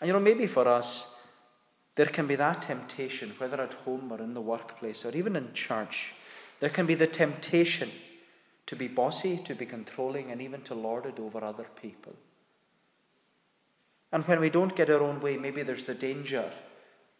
And 0.00 0.08
you 0.08 0.12
know, 0.12 0.20
maybe 0.20 0.46
for 0.46 0.66
us, 0.66 1.28
there 1.94 2.06
can 2.06 2.26
be 2.26 2.36
that 2.36 2.62
temptation, 2.62 3.34
whether 3.38 3.60
at 3.60 3.74
home 3.74 4.10
or 4.10 4.18
in 4.18 4.32
the 4.32 4.40
workplace 4.40 5.04
or 5.04 5.14
even 5.14 5.36
in 5.36 5.52
church, 5.52 6.12
there 6.60 6.70
can 6.70 6.86
be 6.86 6.94
the 6.94 7.06
temptation 7.06 7.88
to 8.66 8.76
be 8.76 8.86
bossy, 8.86 9.38
to 9.44 9.54
be 9.54 9.66
controlling, 9.66 10.30
and 10.30 10.40
even 10.40 10.62
to 10.62 10.74
lord 10.74 11.06
it 11.06 11.18
over 11.18 11.42
other 11.42 11.66
people. 11.80 12.14
And 14.12 14.24
when 14.24 14.40
we 14.40 14.50
don't 14.50 14.76
get 14.76 14.90
our 14.90 15.02
own 15.02 15.20
way, 15.20 15.36
maybe 15.36 15.62
there's 15.62 15.84
the 15.84 15.94
danger 15.94 16.50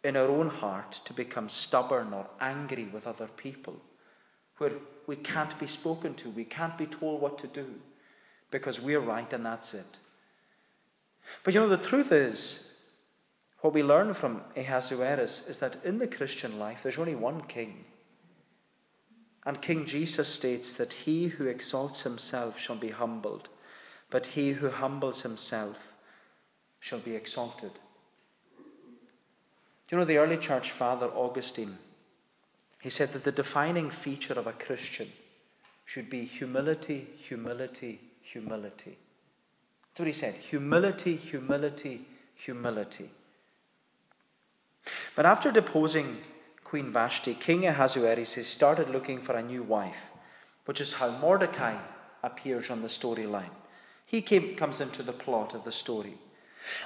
in 0.03 0.17
our 0.17 0.27
own 0.27 0.49
heart 0.49 0.93
to 1.05 1.13
become 1.13 1.49
stubborn 1.49 2.13
or 2.13 2.27
angry 2.39 2.85
with 2.85 3.07
other 3.07 3.27
people, 3.27 3.75
where 4.57 4.71
we 5.07 5.15
can't 5.15 5.57
be 5.59 5.67
spoken 5.67 6.13
to, 6.15 6.29
we 6.29 6.43
can't 6.43 6.77
be 6.77 6.85
told 6.85 7.21
what 7.21 7.37
to 7.39 7.47
do 7.47 7.65
because 8.51 8.81
we're 8.81 8.99
right 8.99 9.31
and 9.33 9.45
that's 9.45 9.73
it. 9.73 9.97
But 11.43 11.53
you 11.53 11.59
know, 11.59 11.69
the 11.69 11.77
truth 11.77 12.11
is, 12.11 12.89
what 13.59 13.73
we 13.73 13.83
learn 13.83 14.13
from 14.13 14.41
Ahasuerus 14.57 15.47
is 15.47 15.59
that 15.59 15.83
in 15.85 15.99
the 15.99 16.07
Christian 16.07 16.59
life, 16.59 16.81
there's 16.83 16.97
only 16.97 17.15
one 17.15 17.41
king. 17.41 17.85
And 19.45 19.61
King 19.61 19.85
Jesus 19.85 20.27
states 20.27 20.77
that 20.77 20.93
he 20.93 21.27
who 21.27 21.47
exalts 21.47 22.01
himself 22.01 22.59
shall 22.59 22.75
be 22.75 22.89
humbled, 22.89 23.49
but 24.09 24.27
he 24.27 24.51
who 24.51 24.69
humbles 24.69 25.21
himself 25.21 25.93
shall 26.79 26.99
be 26.99 27.15
exalted. 27.15 27.71
You 29.89 29.97
know 29.97 30.05
the 30.05 30.17
early 30.17 30.37
church 30.37 30.71
father, 30.71 31.07
Augustine? 31.07 31.77
He 32.81 32.89
said 32.89 33.09
that 33.09 33.25
the 33.25 33.31
defining 33.31 33.89
feature 33.89 34.33
of 34.33 34.47
a 34.47 34.53
Christian 34.53 35.09
should 35.85 36.09
be 36.09 36.23
humility, 36.23 37.07
humility, 37.17 37.99
humility. 38.21 38.97
That's 39.89 39.99
what 39.99 40.07
he 40.07 40.13
said 40.13 40.33
humility, 40.35 41.17
humility, 41.17 42.05
humility. 42.35 43.09
But 45.15 45.25
after 45.25 45.51
deposing 45.51 46.17
Queen 46.71 46.89
Vashti, 46.89 47.33
King 47.33 47.67
Ahasuerus 47.67 48.35
has 48.35 48.47
started 48.47 48.89
looking 48.89 49.19
for 49.19 49.35
a 49.35 49.43
new 49.43 49.61
wife, 49.61 50.03
which 50.63 50.79
is 50.79 50.93
how 50.93 51.09
Mordecai 51.17 51.75
appears 52.23 52.69
on 52.69 52.81
the 52.81 52.87
storyline. 52.87 53.51
He 54.05 54.21
came, 54.21 54.55
comes 54.55 54.79
into 54.79 55.03
the 55.03 55.11
plot 55.11 55.53
of 55.53 55.65
the 55.65 55.73
story. 55.73 56.13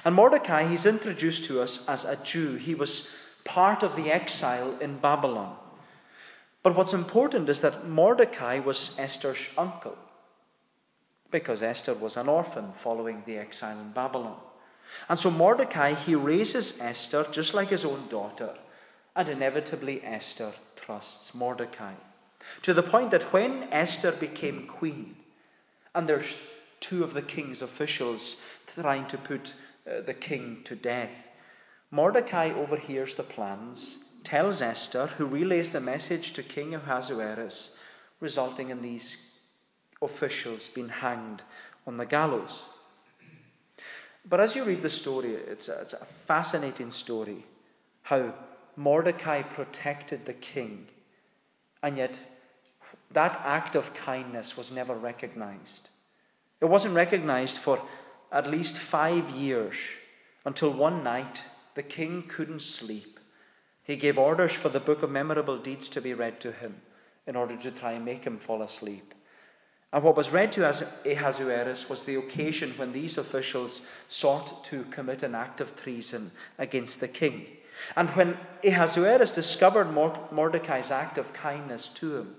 And 0.04 0.12
Mordecai, 0.12 0.66
he's 0.66 0.86
introduced 0.86 1.44
to 1.44 1.62
us 1.62 1.88
as 1.88 2.04
a 2.04 2.20
Jew. 2.24 2.56
He 2.56 2.74
was 2.74 3.38
part 3.44 3.84
of 3.84 3.94
the 3.94 4.10
exile 4.10 4.76
in 4.80 4.98
Babylon. 4.98 5.54
But 6.64 6.74
what's 6.74 6.92
important 6.92 7.48
is 7.48 7.60
that 7.60 7.86
Mordecai 7.86 8.58
was 8.58 8.98
Esther's 8.98 9.46
uncle, 9.56 9.96
because 11.30 11.62
Esther 11.62 11.94
was 11.94 12.16
an 12.16 12.28
orphan 12.28 12.72
following 12.72 13.22
the 13.24 13.38
exile 13.38 13.78
in 13.78 13.92
Babylon. 13.92 14.40
And 15.08 15.16
so 15.16 15.30
Mordecai, 15.30 15.94
he 15.94 16.16
raises 16.16 16.80
Esther 16.80 17.24
just 17.30 17.54
like 17.54 17.68
his 17.68 17.84
own 17.84 18.08
daughter, 18.08 18.50
and 19.16 19.28
inevitably 19.28 20.02
Esther 20.04 20.52
trusts 20.76 21.34
Mordecai. 21.34 21.94
To 22.62 22.74
the 22.74 22.82
point 22.82 23.10
that 23.10 23.32
when 23.32 23.68
Esther 23.72 24.12
became 24.12 24.66
queen, 24.66 25.16
and 25.94 26.06
there's 26.06 26.48
two 26.80 27.02
of 27.02 27.14
the 27.14 27.22
king's 27.22 27.62
officials 27.62 28.46
trying 28.74 29.06
to 29.06 29.18
put 29.18 29.54
uh, 29.90 30.02
the 30.02 30.14
king 30.14 30.60
to 30.64 30.76
death, 30.76 31.10
Mordecai 31.90 32.52
overhears 32.52 33.14
the 33.14 33.22
plans, 33.22 34.12
tells 34.22 34.60
Esther, 34.60 35.06
who 35.06 35.24
relays 35.24 35.72
the 35.72 35.80
message 35.80 36.34
to 36.34 36.42
King 36.42 36.74
Ahasuerus, 36.74 37.82
resulting 38.20 38.70
in 38.70 38.82
these 38.82 39.40
officials 40.02 40.68
being 40.68 40.88
hanged 40.88 41.42
on 41.86 41.96
the 41.96 42.04
gallows. 42.04 42.62
But 44.28 44.40
as 44.40 44.56
you 44.56 44.64
read 44.64 44.82
the 44.82 44.90
story, 44.90 45.30
it's 45.30 45.68
a, 45.68 45.80
it's 45.80 45.92
a 45.94 46.04
fascinating 46.04 46.90
story 46.90 47.44
how 48.02 48.32
Mordecai 48.76 49.42
protected 49.42 50.24
the 50.24 50.34
king, 50.34 50.86
and 51.82 51.96
yet 51.96 52.20
that 53.10 53.40
act 53.44 53.74
of 53.74 53.94
kindness 53.94 54.56
was 54.56 54.72
never 54.72 54.94
recognized. 54.94 55.88
It 56.60 56.66
wasn't 56.66 56.94
recognized 56.94 57.58
for 57.58 57.80
at 58.30 58.50
least 58.50 58.76
five 58.76 59.30
years 59.30 59.76
until 60.44 60.72
one 60.72 61.02
night 61.02 61.42
the 61.74 61.82
king 61.82 62.22
couldn't 62.22 62.62
sleep. 62.62 63.18
He 63.82 63.96
gave 63.96 64.18
orders 64.18 64.52
for 64.52 64.68
the 64.68 64.80
book 64.80 65.02
of 65.02 65.10
memorable 65.10 65.58
deeds 65.58 65.88
to 65.90 66.00
be 66.00 66.14
read 66.14 66.40
to 66.40 66.52
him 66.52 66.80
in 67.26 67.36
order 67.36 67.56
to 67.56 67.70
try 67.70 67.92
and 67.92 68.04
make 68.04 68.24
him 68.24 68.38
fall 68.38 68.62
asleep. 68.62 69.14
And 69.92 70.02
what 70.02 70.16
was 70.16 70.30
read 70.30 70.52
to 70.52 70.68
Ahasuerus 71.06 71.88
was 71.88 72.04
the 72.04 72.16
occasion 72.16 72.70
when 72.76 72.92
these 72.92 73.18
officials 73.18 73.88
sought 74.08 74.64
to 74.64 74.82
commit 74.84 75.22
an 75.22 75.34
act 75.34 75.60
of 75.60 75.76
treason 75.76 76.30
against 76.58 77.00
the 77.00 77.08
king. 77.08 77.46
And 77.94 78.10
when 78.10 78.38
Ahasuerus 78.64 79.32
discovered 79.32 79.92
Mordecai's 80.32 80.90
act 80.90 81.18
of 81.18 81.32
kindness 81.32 81.92
to 81.94 82.16
him, 82.16 82.36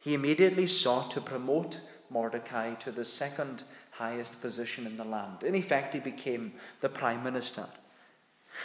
he 0.00 0.14
immediately 0.14 0.66
sought 0.66 1.10
to 1.12 1.20
promote 1.20 1.80
Mordecai 2.10 2.74
to 2.74 2.90
the 2.90 3.04
second 3.04 3.62
highest 3.92 4.40
position 4.42 4.86
in 4.86 4.96
the 4.96 5.04
land. 5.04 5.44
In 5.44 5.54
effect, 5.54 5.94
he 5.94 6.00
became 6.00 6.52
the 6.80 6.88
prime 6.88 7.22
minister. 7.22 7.64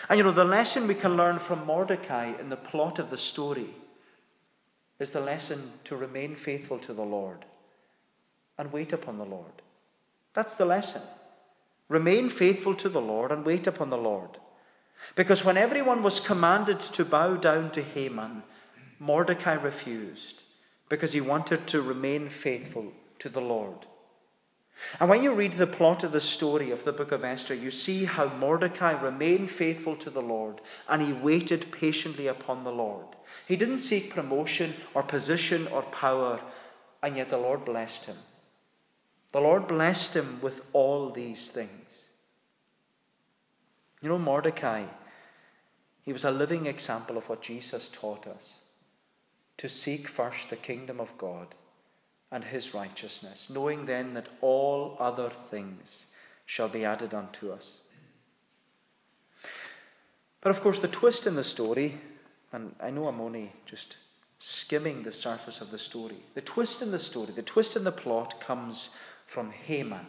And 0.10 0.18
you 0.18 0.24
know, 0.24 0.32
the 0.32 0.44
lesson 0.44 0.88
we 0.88 0.96
can 0.96 1.16
learn 1.16 1.40
from 1.40 1.66
Mordecai 1.66 2.34
in 2.40 2.50
the 2.50 2.58
plot 2.58 3.00
of 3.00 3.10
the 3.10 3.18
story 3.18 3.70
is 5.00 5.12
the 5.12 5.22
lesson 5.22 5.60
to 5.86 5.96
remain 5.96 6.36
faithful 6.36 6.80
to 6.80 6.94
the 6.94 7.06
Lord 7.06 7.46
and 8.58 8.72
wait 8.72 8.92
upon 8.92 9.18
the 9.18 9.26
Lord. 9.26 9.62
That's 10.34 10.56
the 10.56 10.66
lesson. 10.66 11.02
Remain 11.88 12.30
faithful 12.30 12.74
to 12.76 12.90
the 12.90 13.02
Lord 13.02 13.32
and 13.32 13.46
wait 13.46 13.68
upon 13.68 13.90
the 13.90 13.98
Lord. 13.98 14.40
Because 15.16 15.44
when 15.44 15.58
everyone 15.58 16.04
was 16.04 16.20
commanded 16.20 16.80
to 16.80 17.06
bow 17.06 17.36
down 17.36 17.72
to 17.72 17.82
Haman, 17.82 18.44
Mordecai 19.00 19.54
refused 19.54 20.42
because 20.90 21.14
he 21.14 21.22
wanted 21.22 21.68
to 21.68 21.82
remain 21.82 22.30
faithful 22.30 22.94
to 23.20 23.30
the 23.30 23.42
Lord. 23.42 23.86
And 25.00 25.10
when 25.10 25.24
you 25.24 25.34
read 25.34 25.54
the 25.54 25.68
plot 25.68 26.04
of 26.04 26.12
the 26.12 26.22
story 26.22 26.72
of 26.72 26.84
the 26.84 26.94
book 26.94 27.12
of 27.12 27.24
Esther, 27.24 27.56
you 27.56 27.72
see 27.72 28.06
how 28.06 28.28
Mordecai 28.28 28.92
remained 28.92 29.50
faithful 29.50 29.96
to 29.98 30.10
the 30.10 30.22
Lord 30.22 30.62
and 30.88 31.02
he 31.02 31.14
waited 31.14 31.72
patiently 31.72 32.28
upon 32.28 32.64
the 32.64 32.72
Lord. 32.72 33.08
He 33.48 33.56
didn't 33.56 33.80
seek 33.80 34.14
promotion 34.14 34.74
or 34.94 35.04
position 35.04 35.68
or 35.68 35.82
power, 35.82 36.40
and 37.02 37.18
yet 37.18 37.30
the 37.30 37.38
Lord 37.38 37.66
blessed 37.66 38.06
him. 38.06 38.16
The 39.34 39.42
Lord 39.42 39.68
blessed 39.68 40.16
him 40.16 40.42
with 40.42 40.62
all 40.74 41.10
these 41.10 41.51
things. 41.51 42.10
You 44.01 44.10
know, 44.10 44.20
Mordecai, 44.20 44.84
he 46.07 46.13
was 46.13 46.24
a 46.24 46.31
living 46.31 46.67
example 46.67 47.17
of 47.17 47.27
what 47.27 47.41
Jesus 47.41 47.89
taught 47.89 48.27
us 48.27 48.59
to 49.57 49.67
seek 49.67 50.07
first 50.07 50.50
the 50.50 50.55
kingdom 50.55 51.01
of 51.01 51.17
God 51.17 51.48
and 52.31 52.46
his 52.46 52.74
righteousness, 52.74 53.50
knowing 53.50 53.87
then 53.87 54.13
that 54.13 54.29
all 54.39 54.96
other 55.01 55.29
things 55.51 56.07
shall 56.46 56.70
be 56.70 56.85
added 56.85 57.13
unto 57.13 57.51
us. 57.51 57.81
But 60.39 60.51
of 60.51 60.61
course, 60.61 60.79
the 60.79 60.87
twist 60.87 61.27
in 61.27 61.35
the 61.35 61.43
story, 61.43 62.00
and 62.53 62.74
I 62.79 62.89
know 62.89 63.09
I'm 63.09 63.20
only 63.20 63.51
just 63.65 63.98
skimming 64.39 65.03
the 65.03 65.11
surface 65.11 65.59
of 65.59 65.72
the 65.72 65.77
story, 65.77 66.15
the 66.35 66.41
twist 66.41 66.81
in 66.81 66.91
the 66.91 67.00
story, 67.00 67.33
the 67.35 67.41
twist 67.41 67.75
in 67.75 67.83
the 67.83 67.91
plot 67.91 68.39
comes 68.39 68.98
from 69.25 69.51
Haman. 69.51 70.07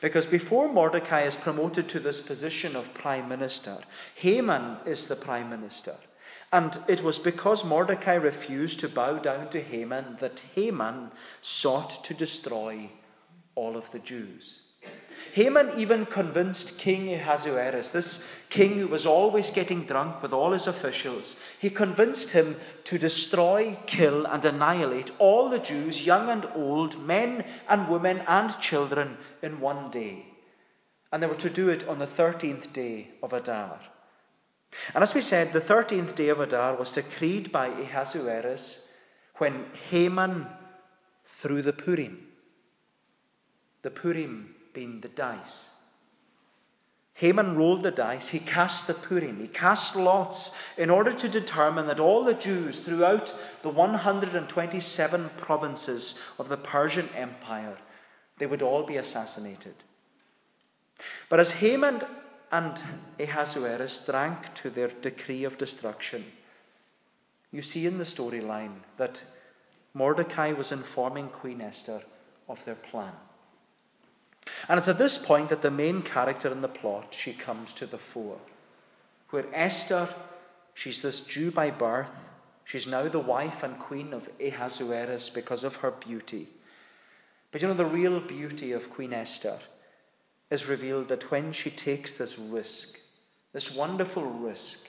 Because 0.00 0.26
before 0.26 0.72
Mordecai 0.72 1.22
is 1.22 1.34
promoted 1.34 1.88
to 1.88 2.00
this 2.00 2.24
position 2.26 2.76
of 2.76 2.94
prime 2.94 3.28
minister, 3.28 3.78
Haman 4.16 4.78
is 4.86 5.08
the 5.08 5.16
prime 5.16 5.50
minister. 5.50 5.94
And 6.52 6.78
it 6.88 7.02
was 7.02 7.18
because 7.18 7.64
Mordecai 7.64 8.14
refused 8.14 8.80
to 8.80 8.88
bow 8.88 9.18
down 9.18 9.50
to 9.50 9.60
Haman 9.60 10.16
that 10.20 10.40
Haman 10.54 11.10
sought 11.40 12.04
to 12.04 12.14
destroy 12.14 12.90
all 13.54 13.76
of 13.76 13.90
the 13.90 13.98
Jews. 13.98 14.67
Haman 15.32 15.78
even 15.78 16.06
convinced 16.06 16.78
King 16.80 17.14
Ahasuerus, 17.14 17.90
this 17.90 18.46
king 18.48 18.78
who 18.78 18.88
was 18.88 19.06
always 19.06 19.50
getting 19.50 19.84
drunk 19.84 20.22
with 20.22 20.32
all 20.32 20.52
his 20.52 20.66
officials, 20.66 21.44
he 21.60 21.70
convinced 21.70 22.32
him 22.32 22.56
to 22.84 22.98
destroy, 22.98 23.76
kill, 23.86 24.26
and 24.26 24.44
annihilate 24.44 25.12
all 25.18 25.48
the 25.48 25.58
Jews, 25.58 26.06
young 26.06 26.30
and 26.30 26.46
old, 26.54 27.00
men 27.04 27.44
and 27.68 27.88
women 27.88 28.22
and 28.26 28.58
children, 28.60 29.18
in 29.42 29.60
one 29.60 29.90
day. 29.90 30.26
And 31.12 31.22
they 31.22 31.26
were 31.26 31.34
to 31.36 31.50
do 31.50 31.68
it 31.68 31.86
on 31.86 31.98
the 31.98 32.06
13th 32.06 32.72
day 32.72 33.08
of 33.22 33.32
Adar. 33.32 33.78
And 34.94 35.02
as 35.02 35.14
we 35.14 35.20
said, 35.20 35.52
the 35.52 35.60
13th 35.60 36.14
day 36.14 36.28
of 36.28 36.40
Adar 36.40 36.74
was 36.74 36.92
decreed 36.92 37.52
by 37.52 37.68
Ahasuerus 37.68 38.92
when 39.36 39.66
Haman 39.90 40.46
threw 41.24 41.62
the 41.62 41.72
Purim. 41.72 42.26
The 43.82 43.90
Purim 43.90 44.54
being 44.78 45.00
the 45.00 45.08
dice. 45.08 45.70
Haman 47.14 47.56
rolled 47.56 47.82
the 47.82 47.90
dice, 47.90 48.28
he 48.28 48.38
cast 48.38 48.86
the 48.86 48.94
Purim, 48.94 49.40
he 49.40 49.48
cast 49.48 49.96
lots 49.96 50.56
in 50.76 50.88
order 50.88 51.12
to 51.12 51.28
determine 51.28 51.88
that 51.88 51.98
all 51.98 52.22
the 52.22 52.34
Jews 52.34 52.78
throughout 52.78 53.34
the 53.62 53.70
127 53.70 55.30
provinces 55.36 56.32
of 56.38 56.48
the 56.48 56.56
Persian 56.56 57.08
Empire, 57.16 57.76
they 58.38 58.46
would 58.46 58.62
all 58.62 58.84
be 58.84 58.98
assassinated. 58.98 59.74
But 61.28 61.40
as 61.40 61.50
Haman 61.50 62.02
and 62.52 62.80
Ahasuerus 63.18 64.06
drank 64.06 64.54
to 64.54 64.70
their 64.70 64.88
decree 64.88 65.42
of 65.42 65.58
destruction. 65.58 66.24
You 67.50 67.62
see 67.62 67.84
in 67.84 67.98
the 67.98 68.04
storyline 68.04 68.76
that 68.96 69.24
Mordecai 69.92 70.52
was 70.52 70.70
informing 70.70 71.28
Queen 71.30 71.60
Esther 71.60 72.02
of 72.48 72.64
their 72.64 72.76
plan. 72.76 73.12
And 74.68 74.78
it's 74.78 74.88
at 74.88 74.98
this 74.98 75.24
point 75.24 75.48
that 75.50 75.62
the 75.62 75.70
main 75.70 76.02
character 76.02 76.50
in 76.50 76.60
the 76.60 76.68
plot, 76.68 77.14
she 77.14 77.32
comes 77.32 77.72
to 77.74 77.86
the 77.86 77.98
fore. 77.98 78.38
Where 79.30 79.46
Esther, 79.52 80.08
she's 80.74 81.02
this 81.02 81.26
Jew 81.26 81.50
by 81.50 81.70
birth, 81.70 82.30
she's 82.64 82.86
now 82.86 83.08
the 83.08 83.18
wife 83.18 83.62
and 83.62 83.78
queen 83.78 84.12
of 84.12 84.28
Ahasuerus 84.40 85.30
because 85.30 85.64
of 85.64 85.76
her 85.76 85.90
beauty. 85.90 86.48
But 87.50 87.62
you 87.62 87.68
know, 87.68 87.74
the 87.74 87.86
real 87.86 88.20
beauty 88.20 88.72
of 88.72 88.90
Queen 88.90 89.12
Esther 89.12 89.58
is 90.50 90.68
revealed 90.68 91.08
that 91.08 91.30
when 91.30 91.52
she 91.52 91.70
takes 91.70 92.14
this 92.14 92.38
risk, 92.38 92.98
this 93.52 93.76
wonderful 93.76 94.24
risk 94.24 94.88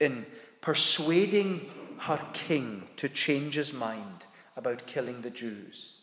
in 0.00 0.26
persuading 0.60 1.70
her 1.98 2.20
king 2.32 2.84
to 2.96 3.08
change 3.08 3.54
his 3.54 3.72
mind 3.72 4.26
about 4.56 4.86
killing 4.86 5.22
the 5.22 5.30
Jews. 5.30 6.00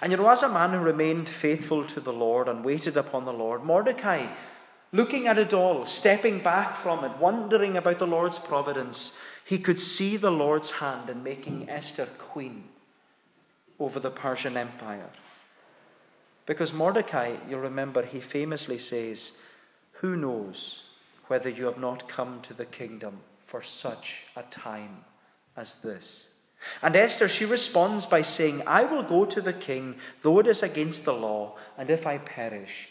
And 0.00 0.12
you 0.12 0.18
know, 0.18 0.28
as 0.28 0.42
a 0.42 0.48
man 0.48 0.70
who 0.70 0.78
remained 0.78 1.28
faithful 1.28 1.84
to 1.86 2.00
the 2.00 2.12
Lord 2.12 2.48
and 2.48 2.64
waited 2.64 2.96
upon 2.96 3.24
the 3.24 3.32
Lord, 3.32 3.64
Mordecai, 3.64 4.26
looking 4.92 5.26
at 5.26 5.38
it 5.38 5.52
all, 5.52 5.86
stepping 5.86 6.40
back 6.40 6.76
from 6.76 7.04
it, 7.04 7.16
wondering 7.18 7.76
about 7.76 7.98
the 7.98 8.06
Lord's 8.06 8.38
providence, 8.38 9.22
he 9.44 9.58
could 9.58 9.80
see 9.80 10.16
the 10.16 10.30
Lord's 10.30 10.70
hand 10.70 11.10
in 11.10 11.22
making 11.22 11.68
Esther 11.68 12.06
queen 12.06 12.64
over 13.78 13.98
the 13.98 14.10
Persian 14.10 14.56
Empire. 14.56 15.10
Because 16.46 16.72
Mordecai, 16.72 17.36
you'll 17.48 17.60
remember, 17.60 18.04
he 18.04 18.20
famously 18.20 18.78
says, 18.78 19.42
Who 19.92 20.16
knows 20.16 20.88
whether 21.26 21.48
you 21.48 21.66
have 21.66 21.78
not 21.78 22.08
come 22.08 22.40
to 22.42 22.54
the 22.54 22.64
kingdom 22.64 23.20
for 23.46 23.62
such 23.62 24.24
a 24.36 24.42
time 24.44 25.04
as 25.56 25.82
this? 25.82 26.39
And 26.82 26.94
Esther, 26.94 27.28
she 27.28 27.44
responds 27.44 28.06
by 28.06 28.22
saying, 28.22 28.62
I 28.66 28.84
will 28.84 29.02
go 29.02 29.24
to 29.24 29.40
the 29.40 29.52
king, 29.52 29.96
though 30.22 30.38
it 30.38 30.46
is 30.46 30.62
against 30.62 31.04
the 31.04 31.12
law, 31.12 31.56
and 31.78 31.90
if 31.90 32.06
I 32.06 32.18
perish, 32.18 32.88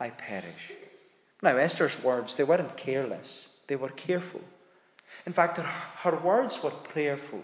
I 0.00 0.10
perish. 0.10 0.72
Now, 1.42 1.56
Esther's 1.56 2.02
words, 2.02 2.36
they 2.36 2.44
weren't 2.44 2.76
careless, 2.76 3.62
they 3.68 3.76
were 3.76 3.90
careful. 3.90 4.42
In 5.26 5.32
fact, 5.32 5.58
her, 5.58 5.62
her 5.62 6.16
words 6.16 6.62
were 6.62 6.70
prayerful. 6.70 7.42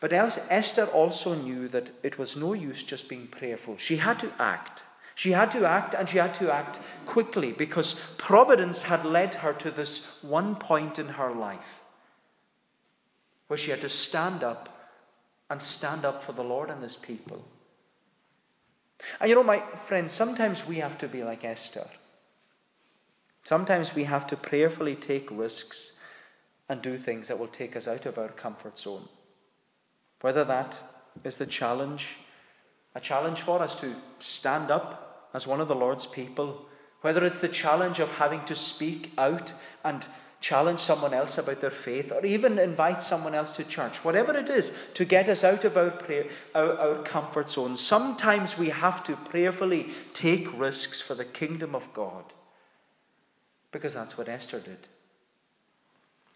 But 0.00 0.12
Esther 0.12 0.86
also 0.86 1.34
knew 1.34 1.68
that 1.68 1.90
it 2.02 2.18
was 2.18 2.36
no 2.36 2.52
use 2.52 2.82
just 2.84 3.08
being 3.08 3.26
prayerful. 3.26 3.76
She 3.78 3.96
had 3.96 4.18
to 4.20 4.30
act. 4.38 4.84
She 5.16 5.32
had 5.32 5.50
to 5.50 5.66
act 5.66 5.94
and 5.94 6.08
she 6.08 6.18
had 6.18 6.34
to 6.34 6.54
act 6.54 6.78
quickly 7.04 7.50
because 7.50 8.14
providence 8.18 8.82
had 8.82 9.04
led 9.04 9.34
her 9.34 9.52
to 9.54 9.70
this 9.72 10.22
one 10.22 10.54
point 10.54 11.00
in 11.00 11.08
her 11.08 11.32
life 11.32 11.77
where 13.48 13.58
she 13.58 13.70
had 13.70 13.80
to 13.80 13.88
stand 13.88 14.44
up 14.44 14.68
and 15.50 15.60
stand 15.60 16.04
up 16.04 16.22
for 16.22 16.32
the 16.32 16.44
Lord 16.44 16.70
and 16.70 16.82
his 16.82 16.96
people. 16.96 17.44
And 19.20 19.28
you 19.28 19.34
know, 19.34 19.42
my 19.42 19.60
friends, 19.86 20.12
sometimes 20.12 20.66
we 20.66 20.76
have 20.76 20.98
to 20.98 21.08
be 21.08 21.24
like 21.24 21.44
Esther. 21.44 21.86
Sometimes 23.44 23.94
we 23.94 24.04
have 24.04 24.26
to 24.26 24.36
prayerfully 24.36 24.94
take 24.94 25.28
risks 25.30 26.00
and 26.68 26.82
do 26.82 26.98
things 26.98 27.28
that 27.28 27.38
will 27.38 27.46
take 27.46 27.76
us 27.76 27.88
out 27.88 28.04
of 28.04 28.18
our 28.18 28.28
comfort 28.28 28.78
zone. 28.78 29.08
Whether 30.20 30.44
that 30.44 30.78
is 31.24 31.36
the 31.36 31.46
challenge, 31.46 32.16
a 32.94 33.00
challenge 33.00 33.40
for 33.40 33.62
us 33.62 33.80
to 33.80 33.94
stand 34.18 34.70
up 34.70 35.30
as 35.32 35.46
one 35.46 35.60
of 35.60 35.68
the 35.68 35.74
Lord's 35.74 36.06
people, 36.06 36.66
whether 37.00 37.24
it's 37.24 37.40
the 37.40 37.48
challenge 37.48 38.00
of 38.00 38.10
having 38.18 38.44
to 38.44 38.54
speak 38.54 39.12
out 39.16 39.52
and 39.84 40.06
challenge 40.40 40.80
someone 40.80 41.12
else 41.12 41.36
about 41.38 41.60
their 41.60 41.70
faith, 41.70 42.12
or 42.12 42.24
even 42.24 42.58
invite 42.58 43.02
someone 43.02 43.34
else 43.34 43.52
to 43.52 43.64
church, 43.64 44.04
whatever 44.04 44.36
it 44.36 44.48
is, 44.48 44.90
to 44.94 45.04
get 45.04 45.28
us 45.28 45.42
out 45.42 45.64
of 45.64 45.76
our, 45.76 45.90
prayer, 45.90 46.26
our, 46.54 46.78
our 46.78 47.02
comfort 47.02 47.50
zone. 47.50 47.76
Sometimes 47.76 48.56
we 48.56 48.68
have 48.68 49.02
to 49.04 49.16
prayerfully 49.16 49.90
take 50.12 50.58
risks 50.58 51.00
for 51.00 51.14
the 51.14 51.24
kingdom 51.24 51.74
of 51.74 51.92
God, 51.92 52.24
because 53.72 53.94
that's 53.94 54.16
what 54.16 54.28
Esther 54.28 54.60
did. 54.60 54.88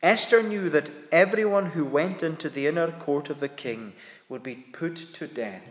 Esther 0.03 0.43
knew 0.43 0.69
that 0.69 0.91
everyone 1.13 1.67
who 1.67 1.85
went 1.85 2.25
into 2.25 2.49
the 2.49 2.67
inner 2.67 2.91
court 2.91 3.31
of 3.31 3.39
the 3.39 3.49
king 3.49 3.93
would 4.29 4.43
be 4.43 4.57
put 4.57 4.97
to 4.97 5.29
death, 5.29 5.63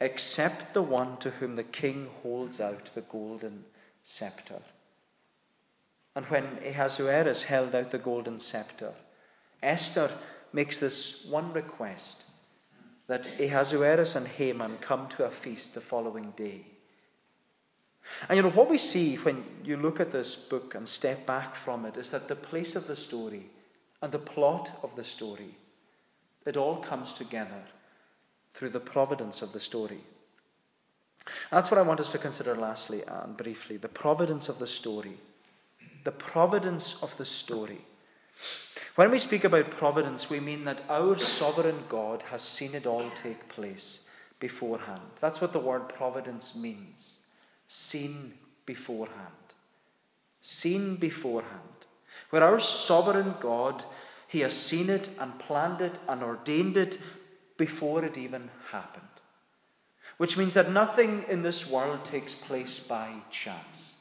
except 0.00 0.74
the 0.74 0.82
one 0.82 1.16
to 1.18 1.30
whom 1.30 1.54
the 1.54 1.62
king 1.62 2.08
holds 2.24 2.60
out 2.60 2.90
the 2.94 3.02
golden 3.02 3.64
scepter. 4.02 4.60
And 6.14 6.26
when 6.26 6.58
Ahasuerus 6.64 7.44
held 7.44 7.74
out 7.74 7.90
the 7.90 7.98
golden 7.98 8.38
scepter, 8.38 8.92
Esther 9.62 10.10
makes 10.52 10.78
this 10.78 11.26
one 11.26 11.52
request 11.52 12.24
that 13.06 13.40
Ahasuerus 13.40 14.16
and 14.16 14.26
Haman 14.26 14.78
come 14.78 15.08
to 15.08 15.24
a 15.24 15.30
feast 15.30 15.74
the 15.74 15.80
following 15.80 16.32
day. 16.36 16.66
And 18.28 18.36
you 18.36 18.42
know, 18.42 18.50
what 18.50 18.68
we 18.68 18.78
see 18.78 19.16
when 19.16 19.44
you 19.64 19.76
look 19.76 20.00
at 20.00 20.12
this 20.12 20.48
book 20.48 20.74
and 20.74 20.88
step 20.88 21.26
back 21.26 21.54
from 21.54 21.86
it 21.86 21.96
is 21.96 22.10
that 22.10 22.28
the 22.28 22.36
place 22.36 22.76
of 22.76 22.86
the 22.86 22.96
story 22.96 23.46
and 24.02 24.12
the 24.12 24.18
plot 24.18 24.72
of 24.82 24.94
the 24.96 25.04
story, 25.04 25.56
it 26.44 26.56
all 26.56 26.76
comes 26.76 27.12
together 27.12 27.62
through 28.54 28.70
the 28.70 28.80
providence 28.80 29.40
of 29.40 29.52
the 29.52 29.60
story. 29.60 30.00
That's 31.50 31.70
what 31.70 31.78
I 31.78 31.82
want 31.82 32.00
us 32.00 32.12
to 32.12 32.18
consider 32.18 32.54
lastly 32.54 33.02
and 33.06 33.36
briefly 33.36 33.76
the 33.76 33.88
providence 33.88 34.48
of 34.48 34.58
the 34.58 34.66
story 34.66 35.16
the 36.04 36.12
providence 36.12 37.02
of 37.02 37.16
the 37.16 37.24
story. 37.24 37.80
When 38.94 39.10
we 39.10 39.18
speak 39.18 39.44
about 39.44 39.70
providence, 39.70 40.28
we 40.28 40.40
mean 40.40 40.64
that 40.64 40.82
our 40.88 41.18
sovereign 41.18 41.84
God 41.88 42.22
has 42.30 42.42
seen 42.42 42.74
it 42.74 42.86
all 42.86 43.08
take 43.22 43.48
place 43.48 44.10
beforehand. 44.38 45.00
That's 45.20 45.40
what 45.40 45.52
the 45.52 45.58
word 45.58 45.88
providence 45.88 46.56
means 46.56 47.20
seen 47.68 48.34
beforehand. 48.66 49.46
Seen 50.42 50.96
beforehand. 50.96 51.86
Where 52.30 52.44
our 52.44 52.60
sovereign 52.60 53.34
God, 53.40 53.84
He 54.28 54.40
has 54.40 54.52
seen 54.52 54.90
it 54.90 55.08
and 55.18 55.38
planned 55.38 55.80
it 55.80 55.98
and 56.08 56.22
ordained 56.22 56.76
it 56.76 56.98
before 57.56 58.04
it 58.04 58.18
even 58.18 58.50
happened. 58.70 59.06
Which 60.18 60.36
means 60.36 60.54
that 60.54 60.70
nothing 60.70 61.24
in 61.28 61.42
this 61.42 61.70
world 61.70 62.04
takes 62.04 62.34
place 62.34 62.86
by 62.86 63.14
chance. 63.30 63.91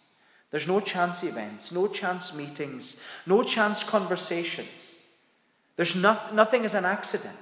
There's 0.51 0.67
no 0.67 0.81
chance 0.81 1.23
events, 1.23 1.71
no 1.71 1.87
chance 1.87 2.37
meetings, 2.37 3.03
no 3.25 3.41
chance 3.41 3.83
conversations. 3.83 4.97
There's 5.77 5.95
no, 5.95 6.17
nothing 6.33 6.65
as 6.65 6.73
an 6.73 6.85
accident. 6.85 7.37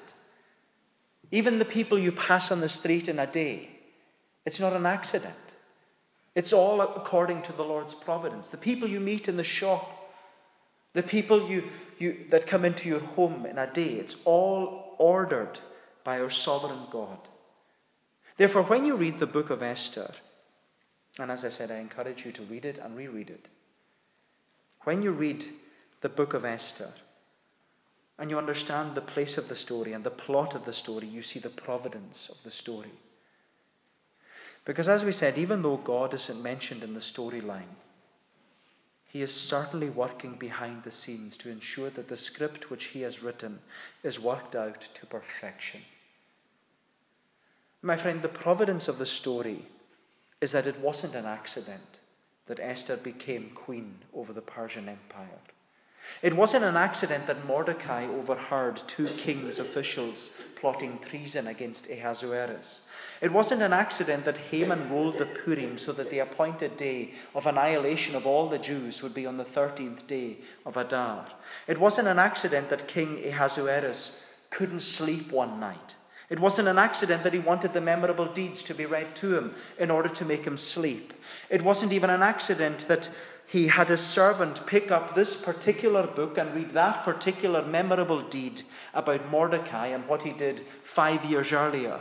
Even 1.32 1.60
the 1.60 1.66
people 1.66 1.98
you 1.98 2.12
pass 2.12 2.52
on 2.52 2.60
the 2.60 2.70
street 2.70 3.08
in 3.08 3.20
a 3.20 3.28
day, 3.28 3.70
it's 4.46 4.60
not 4.60 4.74
an 4.74 4.86
accident. 4.86 5.34
It's 6.36 6.54
all 6.54 6.82
according 6.82 7.42
to 7.44 7.54
the 7.54 7.64
Lord's 7.64 7.96
providence. 7.96 8.50
The 8.50 8.58
people 8.58 8.88
you 8.88 9.00
meet 9.00 9.28
in 9.28 9.38
the 9.38 9.44
shop, 9.44 9.92
the 10.94 11.04
people 11.04 11.50
you, 11.50 11.64
you, 11.98 12.26
that 12.30 12.48
come 12.48 12.64
into 12.64 12.88
your 12.88 13.00
home 13.00 13.46
in 13.46 13.58
a 13.58 13.72
day, 13.72 13.94
it's 13.94 14.24
all 14.26 14.96
ordered 15.00 15.60
by 16.04 16.20
our 16.20 16.30
sovereign 16.30 16.86
God. 16.92 17.18
Therefore, 18.38 18.64
when 18.64 18.86
you 18.86 18.96
read 18.96 19.20
the 19.20 19.28
book 19.28 19.50
of 19.50 19.62
Esther, 19.62 20.14
and 21.18 21.32
as 21.32 21.44
I 21.44 21.50
said, 21.50 21.72
I 21.72 21.78
encourage 21.78 22.26
you 22.26 22.32
to 22.34 22.44
read 22.44 22.66
it 22.66 22.78
and 22.78 22.96
reread 22.96 23.30
it. 23.30 23.48
When 24.84 25.02
you 25.02 25.12
read 25.12 25.46
the 26.02 26.10
book 26.10 26.34
of 26.34 26.46
Esther 26.46 26.90
and 28.18 28.30
you 28.30 28.38
understand 28.38 28.96
the 28.96 29.02
place 29.02 29.38
of 29.38 29.50
the 29.50 29.56
story 29.56 29.94
and 29.94 30.04
the 30.04 30.10
plot 30.12 30.56
of 30.56 30.66
the 30.66 30.74
story, 30.74 31.08
you 31.08 31.22
see 31.22 31.40
the 31.40 31.50
providence 31.50 32.30
of 32.30 32.42
the 32.44 32.52
story. 32.52 32.92
Because 34.66 34.88
as 34.88 35.04
we 35.04 35.12
said, 35.12 35.38
even 35.38 35.62
though 35.62 35.78
God 35.78 36.14
isn't 36.14 36.44
mentioned 36.44 36.84
in 36.84 36.94
the 36.94 37.00
storyline, 37.00 37.76
he 39.08 39.24
is 39.24 39.34
certainly 39.34 39.90
working 39.90 40.34
behind 40.34 40.84
the 40.84 40.92
scenes 40.92 41.36
to 41.38 41.50
ensure 41.50 41.90
that 41.90 42.08
the 42.08 42.18
script 42.18 42.70
which 42.70 42.86
he 42.86 43.02
has 43.02 43.24
written 43.24 43.60
is 44.04 44.20
worked 44.20 44.56
out 44.56 44.88
to 44.94 45.06
perfection. 45.08 45.82
My 47.82 47.98
friend, 47.98 48.22
the 48.22 48.28
providence 48.28 48.88
of 48.88 49.00
the 49.00 49.08
story 49.08 49.66
is 50.42 50.52
that 50.52 50.68
it 50.68 50.80
wasn't 50.80 51.16
an 51.16 51.26
accident 51.26 52.00
that 52.48 52.60
Esther 52.60 52.98
became 52.98 53.52
queen 53.54 53.96
over 54.14 54.34
the 54.34 54.42
Persian 54.42 54.90
Empire. 54.90 55.40
It 56.22 56.36
wasn't 56.36 56.64
an 56.64 56.76
accident 56.76 57.28
that 57.28 57.46
Mordecai 57.46 58.06
overheard 58.06 58.82
two 58.88 59.06
king's 59.06 59.60
officials 59.60 60.42
plotting 60.56 61.00
treason 61.00 61.48
against 61.48 61.90
Ahasuerus. 61.90 62.90
It 63.22 63.32
wasn't 63.32 63.62
an 63.62 63.74
accident 63.74 64.26
that 64.26 64.38
Haman 64.38 64.90
rolled 64.90 65.18
the 65.18 65.26
Purim 65.26 65.78
so 65.78 65.92
that 65.92 66.10
the 66.10 66.20
appointed 66.20 66.78
day 66.78 67.14
of 67.36 67.46
annihilation 67.46 68.16
of 68.16 68.26
all 68.26 68.48
the 68.48 68.58
Jews 68.58 69.04
would 69.04 69.14
be 69.14 69.26
on 69.26 69.38
the 69.38 69.46
13th 69.46 70.08
day 70.08 70.38
of 70.66 70.78
Adar. 70.78 71.28
It 71.68 71.80
wasn't 71.80 72.08
an 72.08 72.18
accident 72.18 72.70
that 72.70 72.88
King 72.88 73.24
Ahasuerus 73.28 74.34
couldn't 74.50 74.82
sleep 74.82 75.32
one 75.32 75.60
night 75.60 75.96
it 76.30 76.40
wasn't 76.40 76.68
an 76.68 76.78
accident 76.78 77.24
that 77.24 77.34
he 77.34 77.40
wanted 77.40 77.74
the 77.74 77.82
memorable 77.82 78.28
deeds 78.28 78.62
to 78.64 78.76
be 78.76 78.86
read 78.86 79.16
to 79.16 79.36
him 79.36 79.56
in 79.80 79.90
order 79.90 80.10
to 80.10 80.26
make 80.26 80.46
him 80.46 80.58
sleep. 80.58 81.14
It 81.50 81.64
wasn't 81.64 81.92
even 81.92 82.10
an 82.10 82.22
accident 82.22 82.88
that 82.88 83.10
he 83.48 83.68
had 83.68 83.90
his 83.90 84.02
servant 84.02 84.68
pick 84.68 84.92
up 84.92 85.16
this 85.16 85.44
particular 85.44 86.06
book 86.06 86.38
and 86.38 86.54
read 86.54 86.72
that 86.72 87.04
particular 87.04 87.66
memorable 87.66 88.22
deed 88.22 88.62
about 88.94 89.30
Mordecai 89.32 89.88
and 89.88 90.08
what 90.08 90.22
he 90.22 90.34
did 90.34 90.60
five 90.84 91.26
years 91.26 91.52
earlier. 91.52 92.00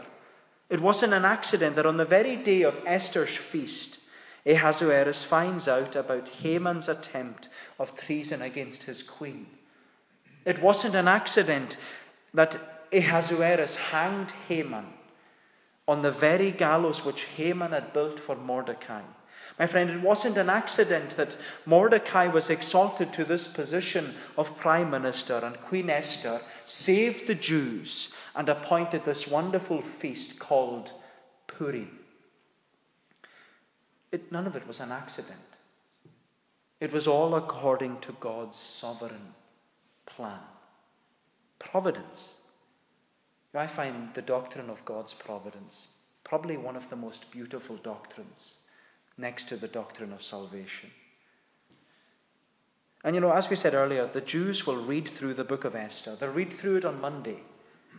It 0.69 0.81
wasn't 0.81 1.14
an 1.14 1.25
accident 1.25 1.77
that 1.77 1.87
on 1.87 1.97
the 1.97 2.05
very 2.05 2.37
day 2.37 2.62
of 2.62 2.83
Esther's 2.85 3.35
feast, 3.35 4.11
Ahasuerus 4.45 5.25
finds 5.25 5.67
out 5.67 5.97
about 5.97 6.29
Haman's 6.29 6.88
attempt 6.88 7.49
of 7.79 7.99
treason 7.99 8.43
against 8.43 8.83
his 8.83 9.03
queen. 9.03 9.47
It 10.45 10.62
wasn't 10.62 10.95
an 10.95 11.09
accident 11.09 11.79
that 12.35 12.78
Ahasuerus 12.92 13.77
hanged 13.77 14.33
Haman 14.48 14.87
on 15.87 16.03
the 16.03 16.12
very 16.12 16.51
gallows 16.51 17.05
which 17.05 17.24
Haman 17.24 17.72
had 17.72 17.92
built 17.92 18.20
for 18.20 18.37
Mordecai. 18.37 19.03
My 19.59 19.66
friend, 19.66 19.90
it 19.90 20.03
wasn't 20.03 20.37
an 20.37 20.51
accident 20.51 21.16
that 21.16 21.37
Mordecai 21.66 22.29
was 22.29 22.51
exalted 22.51 23.12
to 23.14 23.24
this 23.24 23.53
position 23.53 24.14
of 24.37 24.57
prime 24.59 24.90
minister 24.90 25.40
and 25.42 25.57
Queen 25.57 25.90
Esther 25.90 26.40
saved 26.64 27.27
the 27.27 27.35
Jews 27.35 28.16
and 28.37 28.48
appointed 28.48 29.05
this 29.05 29.27
wonderful 29.27 29.83
feast 29.83 30.38
called 30.38 30.92
Purim. 31.48 31.98
It, 34.12 34.31
none 34.31 34.46
of 34.46 34.55
it 34.55 34.66
was 34.66 34.81
an 34.81 34.92
accident. 34.92 35.38
It 36.81 36.92
was 36.92 37.09
all 37.09 37.35
according 37.35 37.98
to 38.01 38.12
God's 38.12 38.57
sovereign 38.57 39.35
plan, 40.07 40.38
providence. 41.59 42.38
I 43.55 43.67
find 43.67 44.15
the 44.15 44.23
doctrine 44.23 44.71
of 44.71 44.85
God's 44.85 45.15
providence 45.15 45.99
probably 46.29 46.59
one 46.59 46.77
of 46.77 46.91
the 46.91 46.97
most 46.97 47.31
beautiful 47.33 47.77
doctrines 47.77 48.59
next 49.17 49.49
to 49.49 49.57
the 49.57 49.67
doctrine 49.67 50.13
of 50.13 50.23
salvation. 50.23 50.91
And 53.03 53.15
you 53.15 53.21
know, 53.21 53.33
as 53.33 53.49
we 53.49 53.57
said 53.57 53.73
earlier, 53.73 54.07
the 54.07 54.21
Jews 54.21 54.67
will 54.67 54.77
read 54.77 55.09
through 55.09 55.35
the 55.35 55.45
book 55.45 55.65
of 55.65 55.75
Esther. 55.75 56.17
They'll 56.17 56.31
read 56.31 56.53
through 56.53 56.77
it 56.77 56.85
on 56.85 57.01
Monday, 57.01 57.39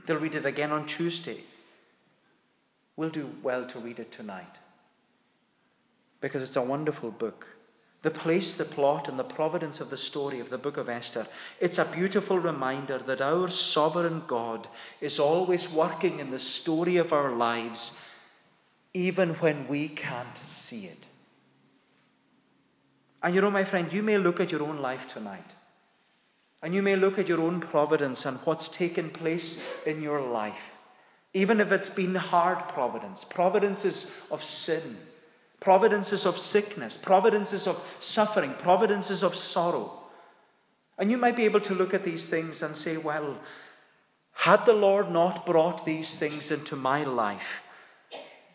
they'll 0.05 0.19
read 0.19 0.35
it 0.35 0.45
again 0.45 0.71
on 0.71 0.85
Tuesday. 0.85 1.37
We'll 2.95 3.09
do 3.09 3.31
well 3.41 3.65
to 3.65 3.79
read 3.79 3.99
it 3.99 4.11
tonight 4.11 4.59
because 6.19 6.43
it's 6.43 6.57
a 6.57 6.61
wonderful 6.61 7.11
book 7.11 7.47
the 8.01 8.11
place, 8.11 8.55
the 8.55 8.63
plot, 8.63 9.09
and 9.09 9.19
the 9.19 9.23
providence 9.23 9.81
of 9.81 9.89
the 9.89 9.97
story 9.97 10.39
of 10.39 10.49
the 10.49 10.57
book 10.57 10.77
of 10.77 10.87
Esther, 10.87 11.27
it's 11.59 11.77
a 11.77 11.91
beautiful 11.91 12.39
reminder 12.39 12.97
that 12.99 13.21
our 13.21 13.49
sovereign 13.49 14.23
God 14.25 14.67
is 15.01 15.19
always 15.19 15.73
working 15.73 16.19
in 16.19 16.31
the 16.31 16.39
story 16.39 16.95
of 16.95 17.11
our 17.11 17.35
lives, 17.35 18.07
even 18.93 19.31
when 19.35 19.67
we 19.67 19.89
can't 19.89 20.37
see 20.37 20.85
it. 20.85 21.07
And 23.21 23.35
you 23.35 23.41
know, 23.41 23.51
my 23.51 23.65
friend, 23.65 23.91
you 23.91 24.01
may 24.01 24.17
look 24.17 24.39
at 24.39 24.51
your 24.51 24.63
own 24.63 24.77
life 24.77 25.09
tonight, 25.09 25.55
and 26.63 26.73
you 26.73 26.81
may 26.81 26.95
look 26.95 27.19
at 27.19 27.27
your 27.27 27.41
own 27.41 27.59
providence 27.59 28.25
and 28.25 28.37
what's 28.45 28.73
taken 28.73 29.09
place 29.09 29.83
in 29.85 30.01
your 30.01 30.21
life, 30.21 30.71
even 31.33 31.59
if 31.59 31.73
it's 31.73 31.89
been 31.89 32.15
hard 32.15 32.69
providence, 32.69 33.25
providences 33.25 34.25
of 34.31 34.41
sin 34.41 34.95
providences 35.59 36.25
of 36.25 36.39
sickness, 36.39 36.97
providences 36.97 37.67
of 37.67 37.83
suffering, 37.99 38.53
providences 38.59 39.23
of 39.23 39.35
sorrow. 39.35 39.91
And 40.97 41.09
you 41.11 41.17
might 41.17 41.35
be 41.35 41.45
able 41.45 41.61
to 41.61 41.75
look 41.75 41.93
at 41.93 42.03
these 42.03 42.29
things 42.29 42.61
and 42.61 42.75
say, 42.75 42.97
well, 42.97 43.37
had 44.33 44.65
the 44.65 44.73
Lord 44.73 45.11
not 45.11 45.45
brought 45.45 45.85
these 45.85 46.17
things 46.17 46.51
into 46.51 46.75
my 46.75 47.03
life, 47.03 47.63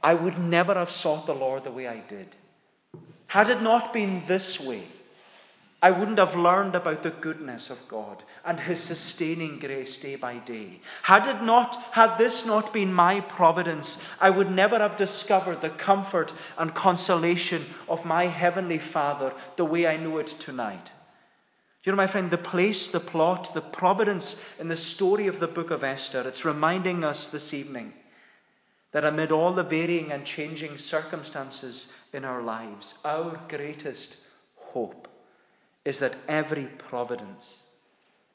I 0.02 0.14
would 0.14 0.38
never 0.38 0.74
have 0.74 0.90
sought 0.90 1.26
the 1.26 1.34
Lord 1.34 1.64
the 1.64 1.70
way 1.70 1.88
I 1.88 2.00
did. 2.00 2.28
Had 3.26 3.48
it 3.50 3.62
not 3.62 3.92
been 3.92 4.22
this 4.26 4.66
way, 4.66 4.82
I 5.84 5.90
wouldn't 5.90 6.16
have 6.16 6.34
learned 6.34 6.74
about 6.74 7.02
the 7.02 7.10
goodness 7.10 7.68
of 7.68 7.88
God 7.88 8.22
and 8.42 8.58
His 8.58 8.80
sustaining 8.80 9.58
grace 9.58 10.00
day 10.00 10.16
by 10.16 10.36
day. 10.38 10.80
Had 11.02 11.26
it 11.26 11.42
not, 11.42 11.76
had 11.92 12.16
this 12.16 12.46
not 12.46 12.72
been 12.72 12.90
my 12.90 13.20
providence, 13.20 14.16
I 14.18 14.30
would 14.30 14.50
never 14.50 14.78
have 14.78 14.96
discovered 14.96 15.60
the 15.60 15.68
comfort 15.68 16.32
and 16.56 16.74
consolation 16.74 17.60
of 17.86 18.06
my 18.06 18.28
Heavenly 18.28 18.78
Father 18.78 19.34
the 19.56 19.66
way 19.66 19.86
I 19.86 19.98
know 19.98 20.16
it 20.16 20.28
tonight. 20.28 20.92
You 21.84 21.92
know, 21.92 21.96
my 21.96 22.06
friend, 22.06 22.30
the 22.30 22.38
place, 22.38 22.90
the 22.90 22.98
plot, 22.98 23.52
the 23.52 23.60
providence 23.60 24.58
in 24.58 24.68
the 24.68 24.76
story 24.76 25.26
of 25.26 25.38
the 25.38 25.48
book 25.48 25.70
of 25.70 25.84
Esther, 25.84 26.26
it's 26.26 26.46
reminding 26.46 27.04
us 27.04 27.30
this 27.30 27.52
evening 27.52 27.92
that 28.92 29.04
amid 29.04 29.30
all 29.30 29.52
the 29.52 29.62
varying 29.62 30.12
and 30.12 30.24
changing 30.24 30.78
circumstances 30.78 32.08
in 32.14 32.24
our 32.24 32.40
lives, 32.40 33.02
our 33.04 33.38
greatest 33.50 34.16
hope 34.56 35.08
is 35.84 35.98
that 36.00 36.16
every 36.28 36.64
providence, 36.64 37.62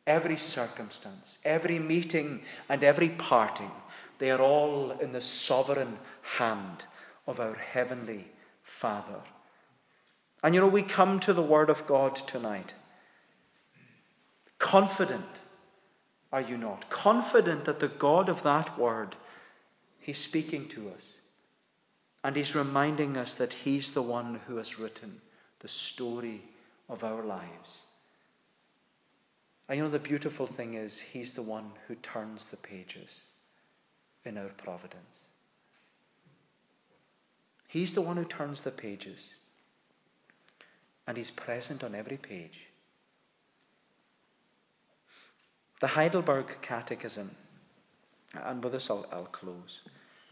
every 0.06 0.38
circumstance, 0.38 1.40
every 1.44 1.80
meeting, 1.80 2.42
and 2.68 2.84
every 2.84 3.10
parting, 3.10 3.72
they 4.20 4.30
are 4.32 4.42
all 4.42 4.92
in 4.92 5.14
the 5.14 5.22
sovereign 5.22 5.98
hand 6.38 6.86
of 7.26 7.40
our 7.40 7.56
Heavenly 7.56 8.28
Father. 8.64 9.22
And 10.44 10.54
you 10.54 10.62
know, 10.62 10.68
we 10.68 10.84
come 10.84 11.20
to 11.22 11.34
the 11.34 11.42
Word 11.42 11.70
of 11.70 11.88
God 11.88 12.16
tonight. 12.16 12.76
Confident, 14.58 15.42
are 16.32 16.42
you 16.42 16.58
not? 16.58 16.90
Confident 16.90 17.66
that 17.66 17.80
the 17.80 17.88
God 17.88 18.30
of 18.30 18.44
that 18.44 18.78
Word, 18.78 19.16
He's 20.00 20.20
speaking 20.20 20.68
to 20.70 20.90
us. 20.90 21.18
And 22.24 22.36
He's 22.36 22.56
reminding 22.56 23.18
us 23.18 23.36
that 23.36 23.54
He's 23.54 23.94
the 23.94 24.02
one 24.02 24.42
who 24.48 24.58
has 24.58 24.80
written 24.80 25.22
the 25.60 25.68
story 25.68 26.42
of 26.90 27.04
our 27.04 27.24
lives. 27.24 27.84
You 29.72 29.84
know, 29.84 29.90
the 29.90 30.00
beautiful 30.00 30.48
thing 30.48 30.74
is, 30.74 31.00
He's 31.00 31.36
the 31.36 31.44
one 31.44 31.72
who 31.88 31.96
turns 31.96 32.48
the 32.48 32.58
pages 32.58 33.22
in 34.26 34.38
our 34.38 34.50
providence. 34.50 35.22
He's 37.68 37.94
the 37.94 38.02
one 38.02 38.18
who 38.18 38.26
turns 38.26 38.62
the 38.64 38.72
pages, 38.72 39.36
and 41.06 41.16
He's 41.16 41.30
present 41.30 41.84
on 41.84 41.94
every 41.94 42.18
page. 42.18 42.68
The 45.80 45.88
Heidelberg 45.88 46.58
Catechism, 46.64 47.30
and 48.34 48.64
with 48.64 48.74
this 48.74 48.90
I'll, 48.90 49.06
I'll 49.12 49.26
close. 49.26 49.82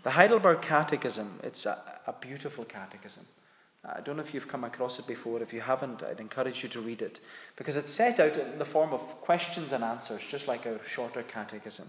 The 0.04 0.12
Heidelberg 0.12 0.62
Catechism, 0.62 1.40
it's 1.44 1.66
a, 1.68 1.78
a 2.08 2.14
beautiful 2.20 2.66
catechism. 2.66 3.26
I 3.96 4.02
don't 4.02 4.18
know 4.18 4.24
if 4.24 4.34
you've 4.34 4.48
come 4.48 4.66
across 4.66 5.00
it 5.00 5.08
before. 5.08 5.42
If 5.42 5.54
you 5.54 5.62
haven't, 5.62 6.04
I'd 6.04 6.20
encourage 6.20 6.62
you 6.62 6.70
to 6.70 6.82
read 6.82 7.02
it 7.02 7.22
because 7.56 7.78
it's 7.78 7.92
set 7.92 8.20
out 8.20 8.36
in 8.38 8.60
the 8.60 8.66
form 8.66 8.94
of 8.94 9.02
questions 9.22 9.72
and 9.72 9.84
answers, 9.84 10.22
just 10.30 10.48
like 10.48 10.66
our 10.66 10.80
shorter 10.86 11.24
catechism. 11.24 11.88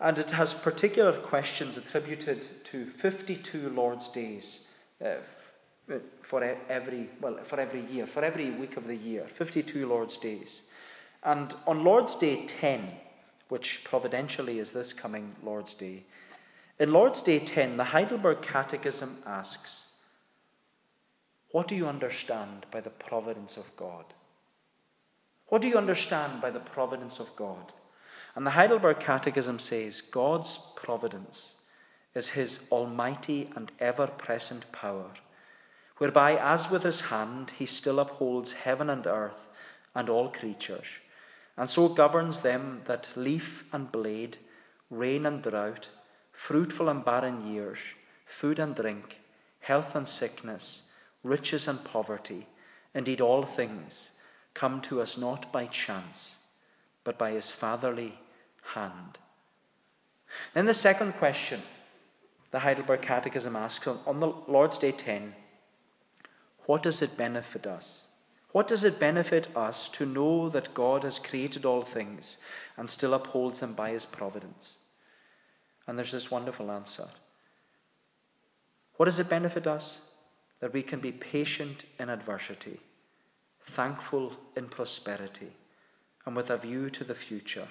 And 0.00 0.18
it 0.18 0.30
has 0.32 0.54
particular 0.54 1.12
questions 1.12 1.76
attributed 1.76 2.42
to 2.64 2.84
52 2.84 3.70
Lord's 3.70 4.08
days 4.08 4.76
uh, 5.04 5.14
for 6.22 6.42
every, 6.68 7.08
well, 7.20 7.38
for 7.44 7.58
every 7.58 7.80
year, 7.86 8.06
for 8.06 8.24
every 8.24 8.50
week 8.50 8.76
of 8.76 8.86
the 8.86 8.96
year, 8.96 9.24
52 9.24 9.86
Lord's 9.86 10.16
days. 10.16 10.70
And 11.24 11.54
on 11.66 11.84
Lord's 11.84 12.16
Day 12.16 12.44
10, 12.46 12.88
which 13.48 13.82
providentially 13.84 14.58
is 14.58 14.72
this 14.72 14.92
coming 14.92 15.34
Lord's 15.42 15.74
Day, 15.74 16.04
in 16.78 16.92
Lord's 16.92 17.22
Day 17.22 17.40
10, 17.40 17.76
the 17.76 17.84
Heidelberg 17.84 18.42
Catechism 18.42 19.16
asks, 19.26 19.87
what 21.50 21.66
do 21.68 21.74
you 21.74 21.86
understand 21.86 22.66
by 22.70 22.80
the 22.80 22.90
providence 22.90 23.56
of 23.56 23.74
God? 23.76 24.04
What 25.48 25.62
do 25.62 25.68
you 25.68 25.78
understand 25.78 26.42
by 26.42 26.50
the 26.50 26.60
providence 26.60 27.20
of 27.20 27.34
God? 27.36 27.72
And 28.34 28.46
the 28.46 28.50
Heidelberg 28.50 29.00
Catechism 29.00 29.58
says 29.58 30.02
God's 30.02 30.72
providence 30.76 31.62
is 32.14 32.30
his 32.30 32.68
almighty 32.70 33.50
and 33.56 33.72
ever 33.80 34.06
present 34.06 34.70
power, 34.72 35.10
whereby, 35.96 36.36
as 36.36 36.70
with 36.70 36.82
his 36.82 37.00
hand, 37.00 37.52
he 37.58 37.66
still 37.66 37.98
upholds 37.98 38.52
heaven 38.52 38.90
and 38.90 39.06
earth 39.06 39.46
and 39.94 40.08
all 40.08 40.28
creatures, 40.28 40.86
and 41.56 41.68
so 41.68 41.88
governs 41.88 42.42
them 42.42 42.82
that 42.86 43.12
leaf 43.16 43.64
and 43.72 43.90
blade, 43.90 44.36
rain 44.90 45.26
and 45.26 45.42
drought, 45.42 45.88
fruitful 46.32 46.88
and 46.88 47.04
barren 47.04 47.52
years, 47.52 47.78
food 48.26 48.58
and 48.58 48.76
drink, 48.76 49.18
health 49.60 49.96
and 49.96 50.06
sickness, 50.06 50.87
riches 51.28 51.68
and 51.68 51.84
poverty, 51.84 52.46
indeed 52.94 53.20
all 53.20 53.44
things, 53.44 54.16
come 54.54 54.80
to 54.80 55.00
us 55.00 55.16
not 55.18 55.52
by 55.52 55.66
chance, 55.66 56.42
but 57.04 57.18
by 57.18 57.30
his 57.32 57.50
fatherly 57.50 58.18
hand. 58.74 59.18
Then 60.54 60.66
the 60.66 60.74
second 60.74 61.12
question 61.12 61.60
the 62.50 62.60
Heidelberg 62.60 63.02
Catechism 63.02 63.54
asks 63.54 63.86
on 63.86 64.20
the 64.20 64.32
Lord's 64.46 64.78
Day 64.78 64.92
10 64.92 65.34
what 66.68 66.82
does 66.82 67.00
it 67.00 67.16
benefit 67.16 67.66
us? 67.66 68.04
What 68.52 68.68
does 68.68 68.84
it 68.84 69.00
benefit 69.00 69.48
us 69.56 69.88
to 69.90 70.04
know 70.04 70.50
that 70.50 70.74
God 70.74 71.02
has 71.02 71.18
created 71.18 71.64
all 71.64 71.80
things 71.80 72.42
and 72.76 72.90
still 72.90 73.14
upholds 73.14 73.60
them 73.60 73.72
by 73.72 73.90
his 73.90 74.04
providence? 74.04 74.74
And 75.86 75.98
there's 75.98 76.12
this 76.12 76.30
wonderful 76.30 76.70
answer. 76.70 77.06
What 78.96 79.06
does 79.06 79.18
it 79.18 79.30
benefit 79.30 79.66
us? 79.66 80.10
That 80.60 80.72
we 80.72 80.82
can 80.82 81.00
be 81.00 81.12
patient 81.12 81.84
in 81.98 82.08
adversity, 82.08 82.78
thankful 83.60 84.32
in 84.56 84.66
prosperity, 84.66 85.48
and 86.26 86.36
with 86.36 86.50
a 86.50 86.56
view 86.56 86.90
to 86.90 87.04
the 87.04 87.14
future, 87.14 87.68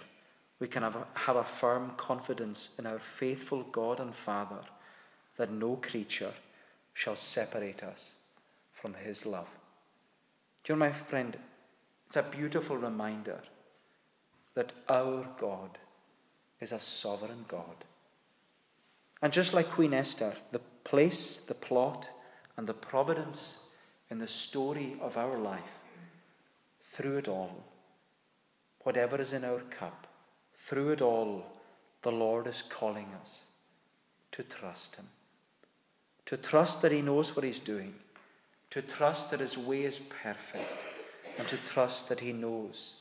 we 0.59 0.67
can 0.67 0.83
have 0.83 0.95
a, 0.95 1.07
have 1.13 1.35
a 1.35 1.43
firm 1.43 1.91
confidence 1.97 2.79
in 2.79 2.85
our 2.85 2.99
faithful 2.99 3.63
God 3.63 3.99
and 3.99 4.15
Father 4.15 4.61
that 5.37 5.51
no 5.51 5.75
creature 5.75 6.33
shall 6.93 7.15
separate 7.15 7.83
us 7.83 8.13
from 8.73 8.95
his 8.95 9.25
love. 9.25 9.47
You 10.67 10.75
know, 10.75 10.79
my 10.79 10.91
friend, 10.91 11.37
it's 12.07 12.17
a 12.17 12.23
beautiful 12.23 12.77
reminder 12.77 13.39
that 14.55 14.73
our 14.89 15.27
God 15.37 15.77
is 16.59 16.71
a 16.71 16.79
sovereign 16.79 17.45
God. 17.47 17.85
And 19.21 19.31
just 19.31 19.53
like 19.53 19.69
Queen 19.69 19.93
Esther, 19.93 20.33
the 20.51 20.59
place, 20.83 21.45
the 21.45 21.53
plot, 21.53 22.09
and 22.57 22.67
the 22.67 22.73
providence 22.73 23.69
in 24.09 24.17
the 24.17 24.27
story 24.27 24.97
of 24.99 25.15
our 25.15 25.37
life, 25.37 25.61
through 26.81 27.17
it 27.17 27.27
all, 27.27 27.63
whatever 28.81 29.21
is 29.21 29.33
in 29.33 29.45
our 29.45 29.59
cup, 29.59 30.07
through 30.55 30.91
it 30.91 31.01
all, 31.01 31.45
the 32.01 32.11
Lord 32.11 32.47
is 32.47 32.61
calling 32.61 33.07
us 33.21 33.45
to 34.31 34.43
trust 34.43 34.95
Him. 34.95 35.05
To 36.25 36.37
trust 36.37 36.81
that 36.81 36.91
He 36.91 37.01
knows 37.01 37.35
what 37.35 37.45
He's 37.45 37.59
doing, 37.59 37.93
to 38.71 38.81
trust 38.81 39.31
that 39.31 39.39
His 39.39 39.57
way 39.57 39.83
is 39.83 39.99
perfect, 39.99 40.83
and 41.37 41.47
to 41.47 41.57
trust 41.57 42.09
that 42.09 42.21
He 42.21 42.33
knows. 42.33 42.95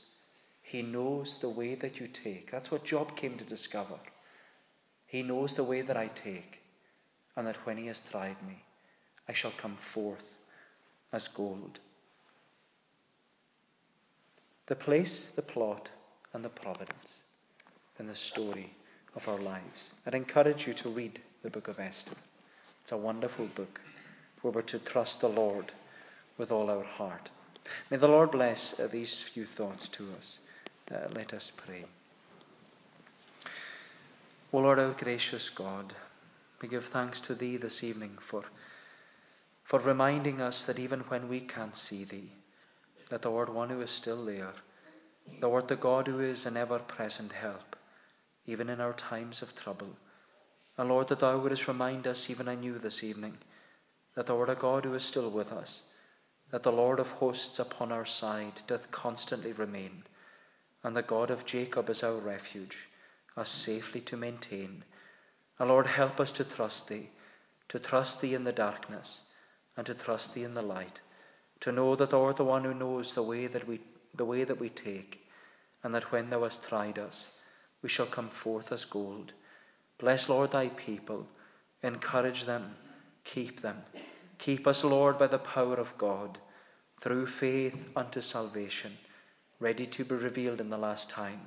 He 0.63 0.83
knows 0.83 1.39
the 1.41 1.49
way 1.49 1.75
that 1.77 1.99
you 1.99 2.09
take. 2.09 2.51
That's 2.51 2.71
what 2.71 2.85
Job 2.85 3.17
came 3.17 3.39
to 3.39 3.45
discover. 3.45 3.99
He 5.07 5.23
knows 5.23 5.55
the 5.55 5.65
way 5.65 5.83
that 5.83 5.97
I 5.97 6.09
take, 6.09 6.61
and 7.37 7.47
that 7.47 7.65
when 7.65 7.79
He 7.79 7.87
has 7.87 8.03
tried 8.03 8.37
me, 8.47 8.66
I 9.29 9.33
shall 9.33 9.53
come 9.57 9.75
forth 9.75 10.39
as 11.13 11.29
gold. 11.29 11.79
The 14.67 14.77
place, 14.77 15.29
the 15.29 15.43
plot, 15.43 15.91
and 16.33 16.45
the 16.45 16.49
providence 16.49 17.19
in 17.99 18.07
the 18.07 18.15
story 18.15 18.71
of 19.15 19.29
our 19.29 19.39
lives. 19.39 19.93
I'd 20.07 20.15
encourage 20.15 20.67
you 20.67 20.75
to 20.75 20.89
read 20.89 21.21
the 21.43 21.51
book 21.51 21.69
of 21.69 21.79
Esther. 21.79 22.17
It's 22.83 22.93
a 22.93 22.97
wonderful 22.97 23.47
book 23.47 23.81
where 24.43 24.53
we're 24.53 24.63
to 24.63 24.79
trust 24.79 25.21
the 25.21 25.29
Lord 25.29 25.73
with 26.39 26.53
all 26.53 26.71
our 26.71 26.85
heart. 26.85 27.31
May 27.91 27.97
the 27.97 28.09
Lord 28.09 28.31
bless 28.31 28.79
uh, 28.79 28.87
these 28.87 29.21
few 29.21 29.45
thoughts 29.45 29.89
to 29.89 30.07
us. 30.19 30.39
Uh, 30.91 31.09
let 31.15 31.35
us 31.35 31.51
pray. 31.57 31.85
O 34.53 34.59
Lord, 34.59 34.79
our 34.79 34.93
gracious 34.93 35.51
God, 35.51 35.95
we 36.63 36.69
give 36.69 36.85
thanks 36.85 37.21
to 37.23 37.35
Thee 37.35 37.57
this 37.57 37.83
evening 37.83 38.19
for, 38.21 38.45
for 39.67 39.81
reminding 39.81 40.41
us 40.41 40.65
that 40.65 40.79
even 40.79 41.01
when 41.01 41.29
we 41.29 41.41
can't 41.41 41.77
see 41.77 42.05
Thee, 42.05 42.31
that 43.11 43.23
Thou 43.23 43.37
art 43.37 43.53
one 43.53 43.69
who 43.69 43.81
is 43.81 43.91
still 43.91 44.25
there. 44.25 44.53
Thou 45.41 45.53
art 45.53 45.67
the 45.67 45.75
God 45.75 46.07
who 46.07 46.21
is 46.21 46.47
an 46.47 46.57
ever 46.57 46.79
present 46.79 47.33
help, 47.33 47.75
even 48.47 48.69
in 48.69 48.81
our 48.81 48.93
times 48.93 49.43
of 49.43 49.57
trouble. 49.57 49.97
And 50.79 50.89
Lord, 50.89 51.09
that 51.09 51.19
Thou 51.19 51.39
wouldst 51.39 51.67
remind 51.67 52.07
us, 52.07 52.31
even 52.31 52.47
anew 52.47 52.79
this 52.79 53.03
evening, 53.03 53.39
that 54.15 54.27
Thou 54.27 54.39
art 54.39 54.51
a 54.51 54.55
God 54.55 54.85
who 54.85 54.95
is 54.95 55.03
still 55.03 55.31
with 55.31 55.51
us, 55.53 55.93
that 56.53 56.63
the 56.63 56.71
Lord 56.71 57.01
of 57.01 57.11
hosts 57.11 57.59
upon 57.59 57.91
our 57.91 58.07
side 58.07 58.61
doth 58.69 58.93
constantly 58.93 59.53
remain, 59.53 60.05
and 60.85 60.97
the 60.97 61.03
God 61.03 61.29
of 61.29 61.45
Jacob 61.45 61.91
is 61.91 62.05
our 62.05 62.19
refuge, 62.19 62.87
us 63.37 63.51
safely 63.51 64.01
to 64.03 64.17
maintain. 64.17 64.85
And 65.59 65.71
Lord, 65.71 65.89
help 65.89 66.21
us 66.21 66.31
to 66.33 66.45
trust 66.45 66.89
Thee, 66.89 67.11
to 67.69 67.81
trust 67.81 68.21
Thee 68.21 68.35
in 68.35 68.45
the 68.45 68.53
darkness, 68.53 69.33
and 69.77 69.87
to 69.87 69.95
trust 69.95 70.35
Thee 70.35 70.45
in 70.45 70.55
the 70.55 70.63
light 70.63 71.01
to 71.61 71.73
know 71.73 71.97
that 71.97 72.11
thou 72.11 72.25
art 72.25 72.37
the 72.37 72.45
one 72.45 72.65
who 72.65 72.75
knows 72.75 73.15
the 73.15 73.23
way 73.23 73.47
that 73.47 73.67
we, 73.67 73.81
the 74.15 74.25
way 74.25 74.45
that 74.45 74.61
we 74.61 74.69
take, 74.69 75.27
and 75.83 75.95
that 75.95 76.13
when 76.13 76.31
thou 76.31 76.43
hast 76.43 76.69
tried 76.69 76.99
us, 76.99 77.39
we 77.83 77.89
shall 77.89 78.07
come 78.07 78.29
forth 78.29 78.73
as 78.73 78.85
gold. 78.85 79.33
Bless, 79.99 80.29
Lord, 80.29 80.53
thy 80.53 80.69
people. 80.69 81.27
Encourage 81.83 82.45
them. 82.45 82.75
Keep 83.25 83.61
them. 83.61 83.83
Keep 84.39 84.67
us, 84.67 84.85
Lord, 84.85 85.19
by 85.19 85.27
the 85.29 85.39
power 85.39 85.77
of 85.77 85.97
God, 85.97 86.39
through 87.01 87.27
faith 87.27 87.89
unto 87.97 88.21
salvation, 88.21 88.93
ready 89.61 89.87
to 89.87 90.05
be 90.05 90.15
revealed 90.15 90.61
in 90.61 90.71
the 90.71 90.79
last 90.79 91.09
time. 91.09 91.41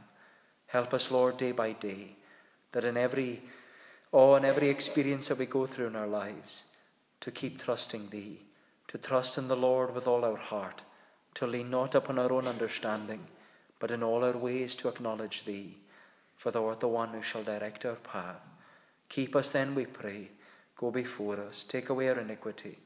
Help 0.68 0.94
us, 0.94 1.12
Lord, 1.12 1.38
day 1.38 1.52
by 1.52 1.74
day, 1.74 2.16
that 2.72 2.86
in 2.86 2.98
every, 2.98 3.42
oh, 4.14 4.36
in 4.36 4.46
every 4.46 4.70
experience 4.70 5.28
that 5.28 5.40
we 5.40 5.46
go 5.46 5.66
through 5.66 5.88
in 5.88 5.96
our 5.96 6.08
lives, 6.08 6.64
to 7.22 7.32
keep 7.32 7.62
trusting 7.62 8.10
Thee 8.10 8.42
to 8.90 8.98
trust 8.98 9.38
in 9.38 9.48
the 9.48 9.56
Lord 9.56 9.94
with 9.94 10.08
all 10.08 10.26
our 10.26 10.36
heart, 10.36 10.82
to 11.36 11.46
lean 11.46 11.70
not 11.70 11.94
upon 11.94 12.18
our 12.18 12.34
own 12.34 12.48
understanding, 12.48 13.22
but 13.78 13.92
in 13.92 14.02
all 14.02 14.24
our 14.24 14.36
ways 14.36 14.76
to 14.76 14.90
acknowledge 14.90 15.46
Thee, 15.46 15.78
for 16.36 16.52
Thou 16.52 16.66
art 16.66 16.80
the 16.80 16.88
one 16.88 17.10
who 17.10 17.22
shall 17.22 17.44
direct 17.44 17.86
our 17.86 17.96
path. 17.96 18.42
Keep 19.08 19.36
us 19.36 19.52
then, 19.52 19.76
we 19.76 19.86
pray. 19.86 20.30
Go 20.76 20.90
before 20.90 21.40
us, 21.40 21.64
take 21.64 21.90
away 21.90 22.10
our 22.10 22.20
iniquity, 22.20 22.80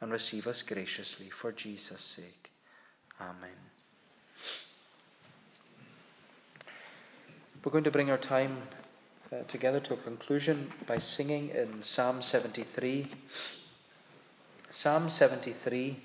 and 0.00 0.10
receive 0.10 0.46
us 0.46 0.62
graciously 0.62 1.28
for 1.28 1.52
Jesus' 1.52 2.00
sake. 2.00 2.50
Amen. 3.20 3.50
We're 7.62 7.72
going 7.72 7.84
to 7.84 7.90
bring 7.90 8.10
our 8.10 8.16
time 8.16 8.62
uh, 9.30 9.42
together 9.46 9.80
to 9.80 9.94
a 9.94 9.98
conclusion 9.98 10.72
by 10.86 10.98
singing 10.98 11.50
in 11.50 11.82
Psalm 11.82 12.22
73. 12.22 13.06
Psalm 14.72 15.08
73, 15.08 15.96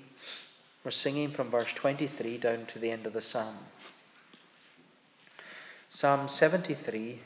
we're 0.82 0.90
singing 0.90 1.30
from 1.30 1.50
verse 1.50 1.72
23 1.72 2.36
down 2.36 2.66
to 2.66 2.80
the 2.80 2.90
end 2.90 3.06
of 3.06 3.12
the 3.12 3.20
psalm. 3.20 3.54
Psalm 5.88 6.26
73, 6.26 7.20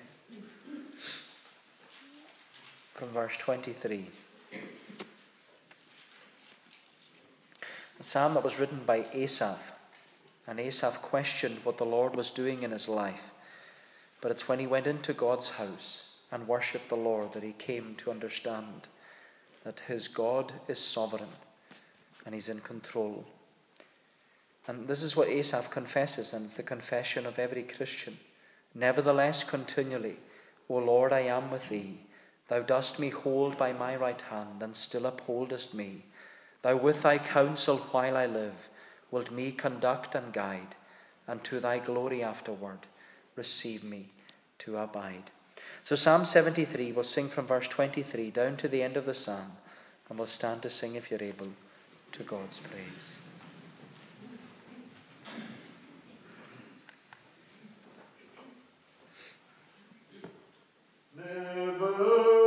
from 2.92 3.09
verse 3.09 3.38
23. 3.38 4.05
A 7.98 8.03
psalm 8.03 8.35
that 8.35 8.44
was 8.44 8.59
written 8.59 8.83
by 8.85 9.07
Asaph. 9.14 9.72
And 10.46 10.61
Asaph 10.61 11.00
questioned 11.00 11.61
what 11.64 11.79
the 11.79 11.87
Lord 11.87 12.14
was 12.16 12.29
doing 12.29 12.64
in 12.64 12.70
his 12.70 12.87
life. 12.87 13.31
But 14.20 14.31
it's 14.31 14.46
when 14.46 14.59
he 14.59 14.66
went 14.66 14.87
into 14.87 15.14
God's 15.14 15.48
house 15.48 16.03
and 16.31 16.46
worshipped 16.46 16.90
the 16.90 16.96
Lord 16.96 17.33
that 17.33 17.42
he 17.42 17.53
came 17.53 17.94
to 17.96 18.11
understand 18.11 18.88
that 19.64 19.81
his 19.81 20.09
God 20.09 20.53
is 20.68 20.79
sovereign 20.79 21.29
and 22.25 22.35
he's 22.35 22.49
in 22.49 22.61
control. 22.61 23.25
And 24.66 24.87
this 24.87 25.03
is 25.03 25.16
what 25.16 25.29
Asaph 25.29 25.70
confesses, 25.70 26.33
and 26.33 26.44
it's 26.44 26.55
the 26.55 26.62
confession 26.62 27.27
of 27.27 27.38
every 27.38 27.62
Christian. 27.62 28.16
Nevertheless, 28.75 29.42
continually, 29.42 30.16
O 30.68 30.77
Lord, 30.77 31.12
I 31.12 31.20
am 31.20 31.51
with 31.51 31.68
thee. 31.68 31.99
Thou 32.49 32.61
dost 32.61 33.01
me 33.01 33.09
hold 33.09 33.57
by 33.57 33.73
my 33.73 33.96
right 33.96 34.20
hand, 34.20 34.62
and 34.62 34.77
still 34.77 35.07
upholdest 35.07 35.75
me. 35.75 36.05
Thou 36.62 36.77
with 36.77 37.03
thy 37.03 37.18
counsel 37.18 37.79
while 37.79 38.16
I 38.16 38.27
live 38.27 38.68
wilt 39.11 39.31
me 39.31 39.51
conduct 39.51 40.14
and 40.14 40.33
guide, 40.33 40.77
and 41.27 41.42
to 41.44 41.61
thy 41.61 41.79
glory 41.79 42.23
afterward 42.23 42.79
receive 43.37 43.83
me 43.83 44.07
to 44.59 44.79
abide. 44.79 45.31
So, 45.90 45.96
Psalm 45.96 46.24
73, 46.24 46.92
we'll 46.92 47.03
sing 47.03 47.26
from 47.26 47.48
verse 47.48 47.66
23 47.66 48.31
down 48.31 48.57
to 48.59 48.68
the 48.68 48.81
end 48.81 48.96
of 48.96 49.07
the 49.07 49.12
psalm, 49.12 49.50
and 50.09 50.16
we'll 50.16 50.29
stand 50.29 50.62
to 50.62 50.70
sing, 50.70 50.94
if 50.94 51.11
you're 51.11 51.20
able, 51.20 51.48
to 52.12 52.22
God's 52.22 52.61
praise. 52.61 53.18
Never 61.16 62.39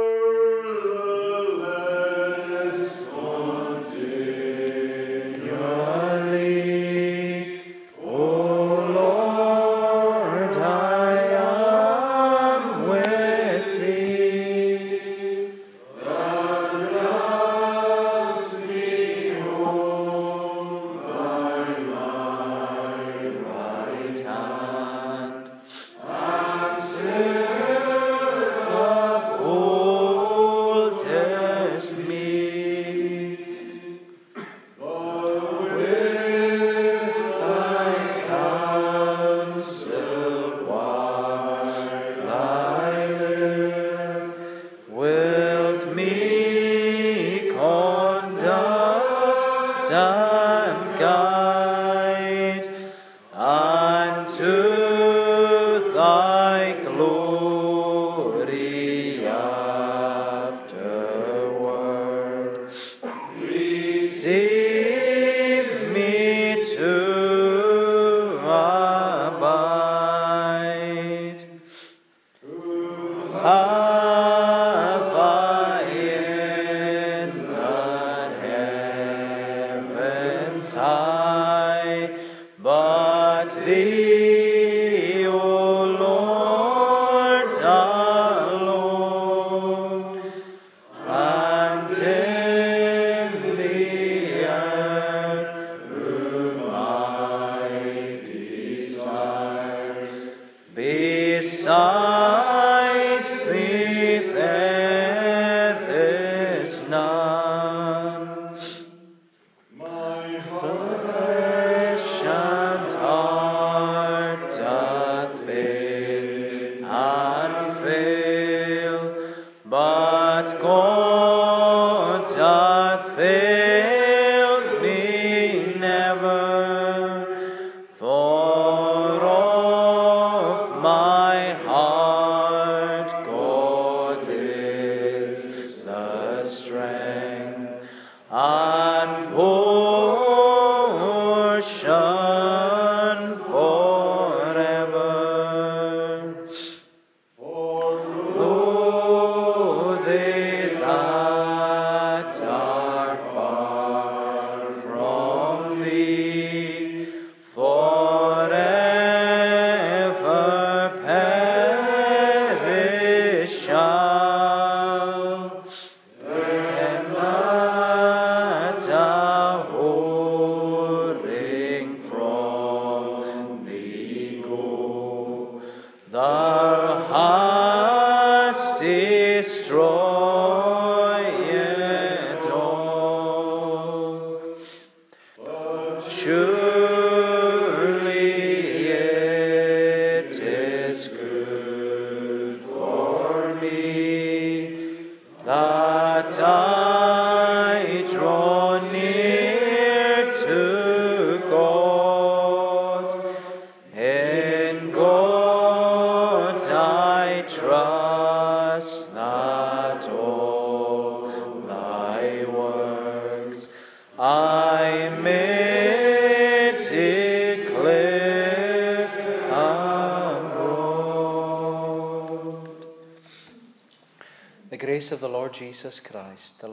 saw. 101.44 102.13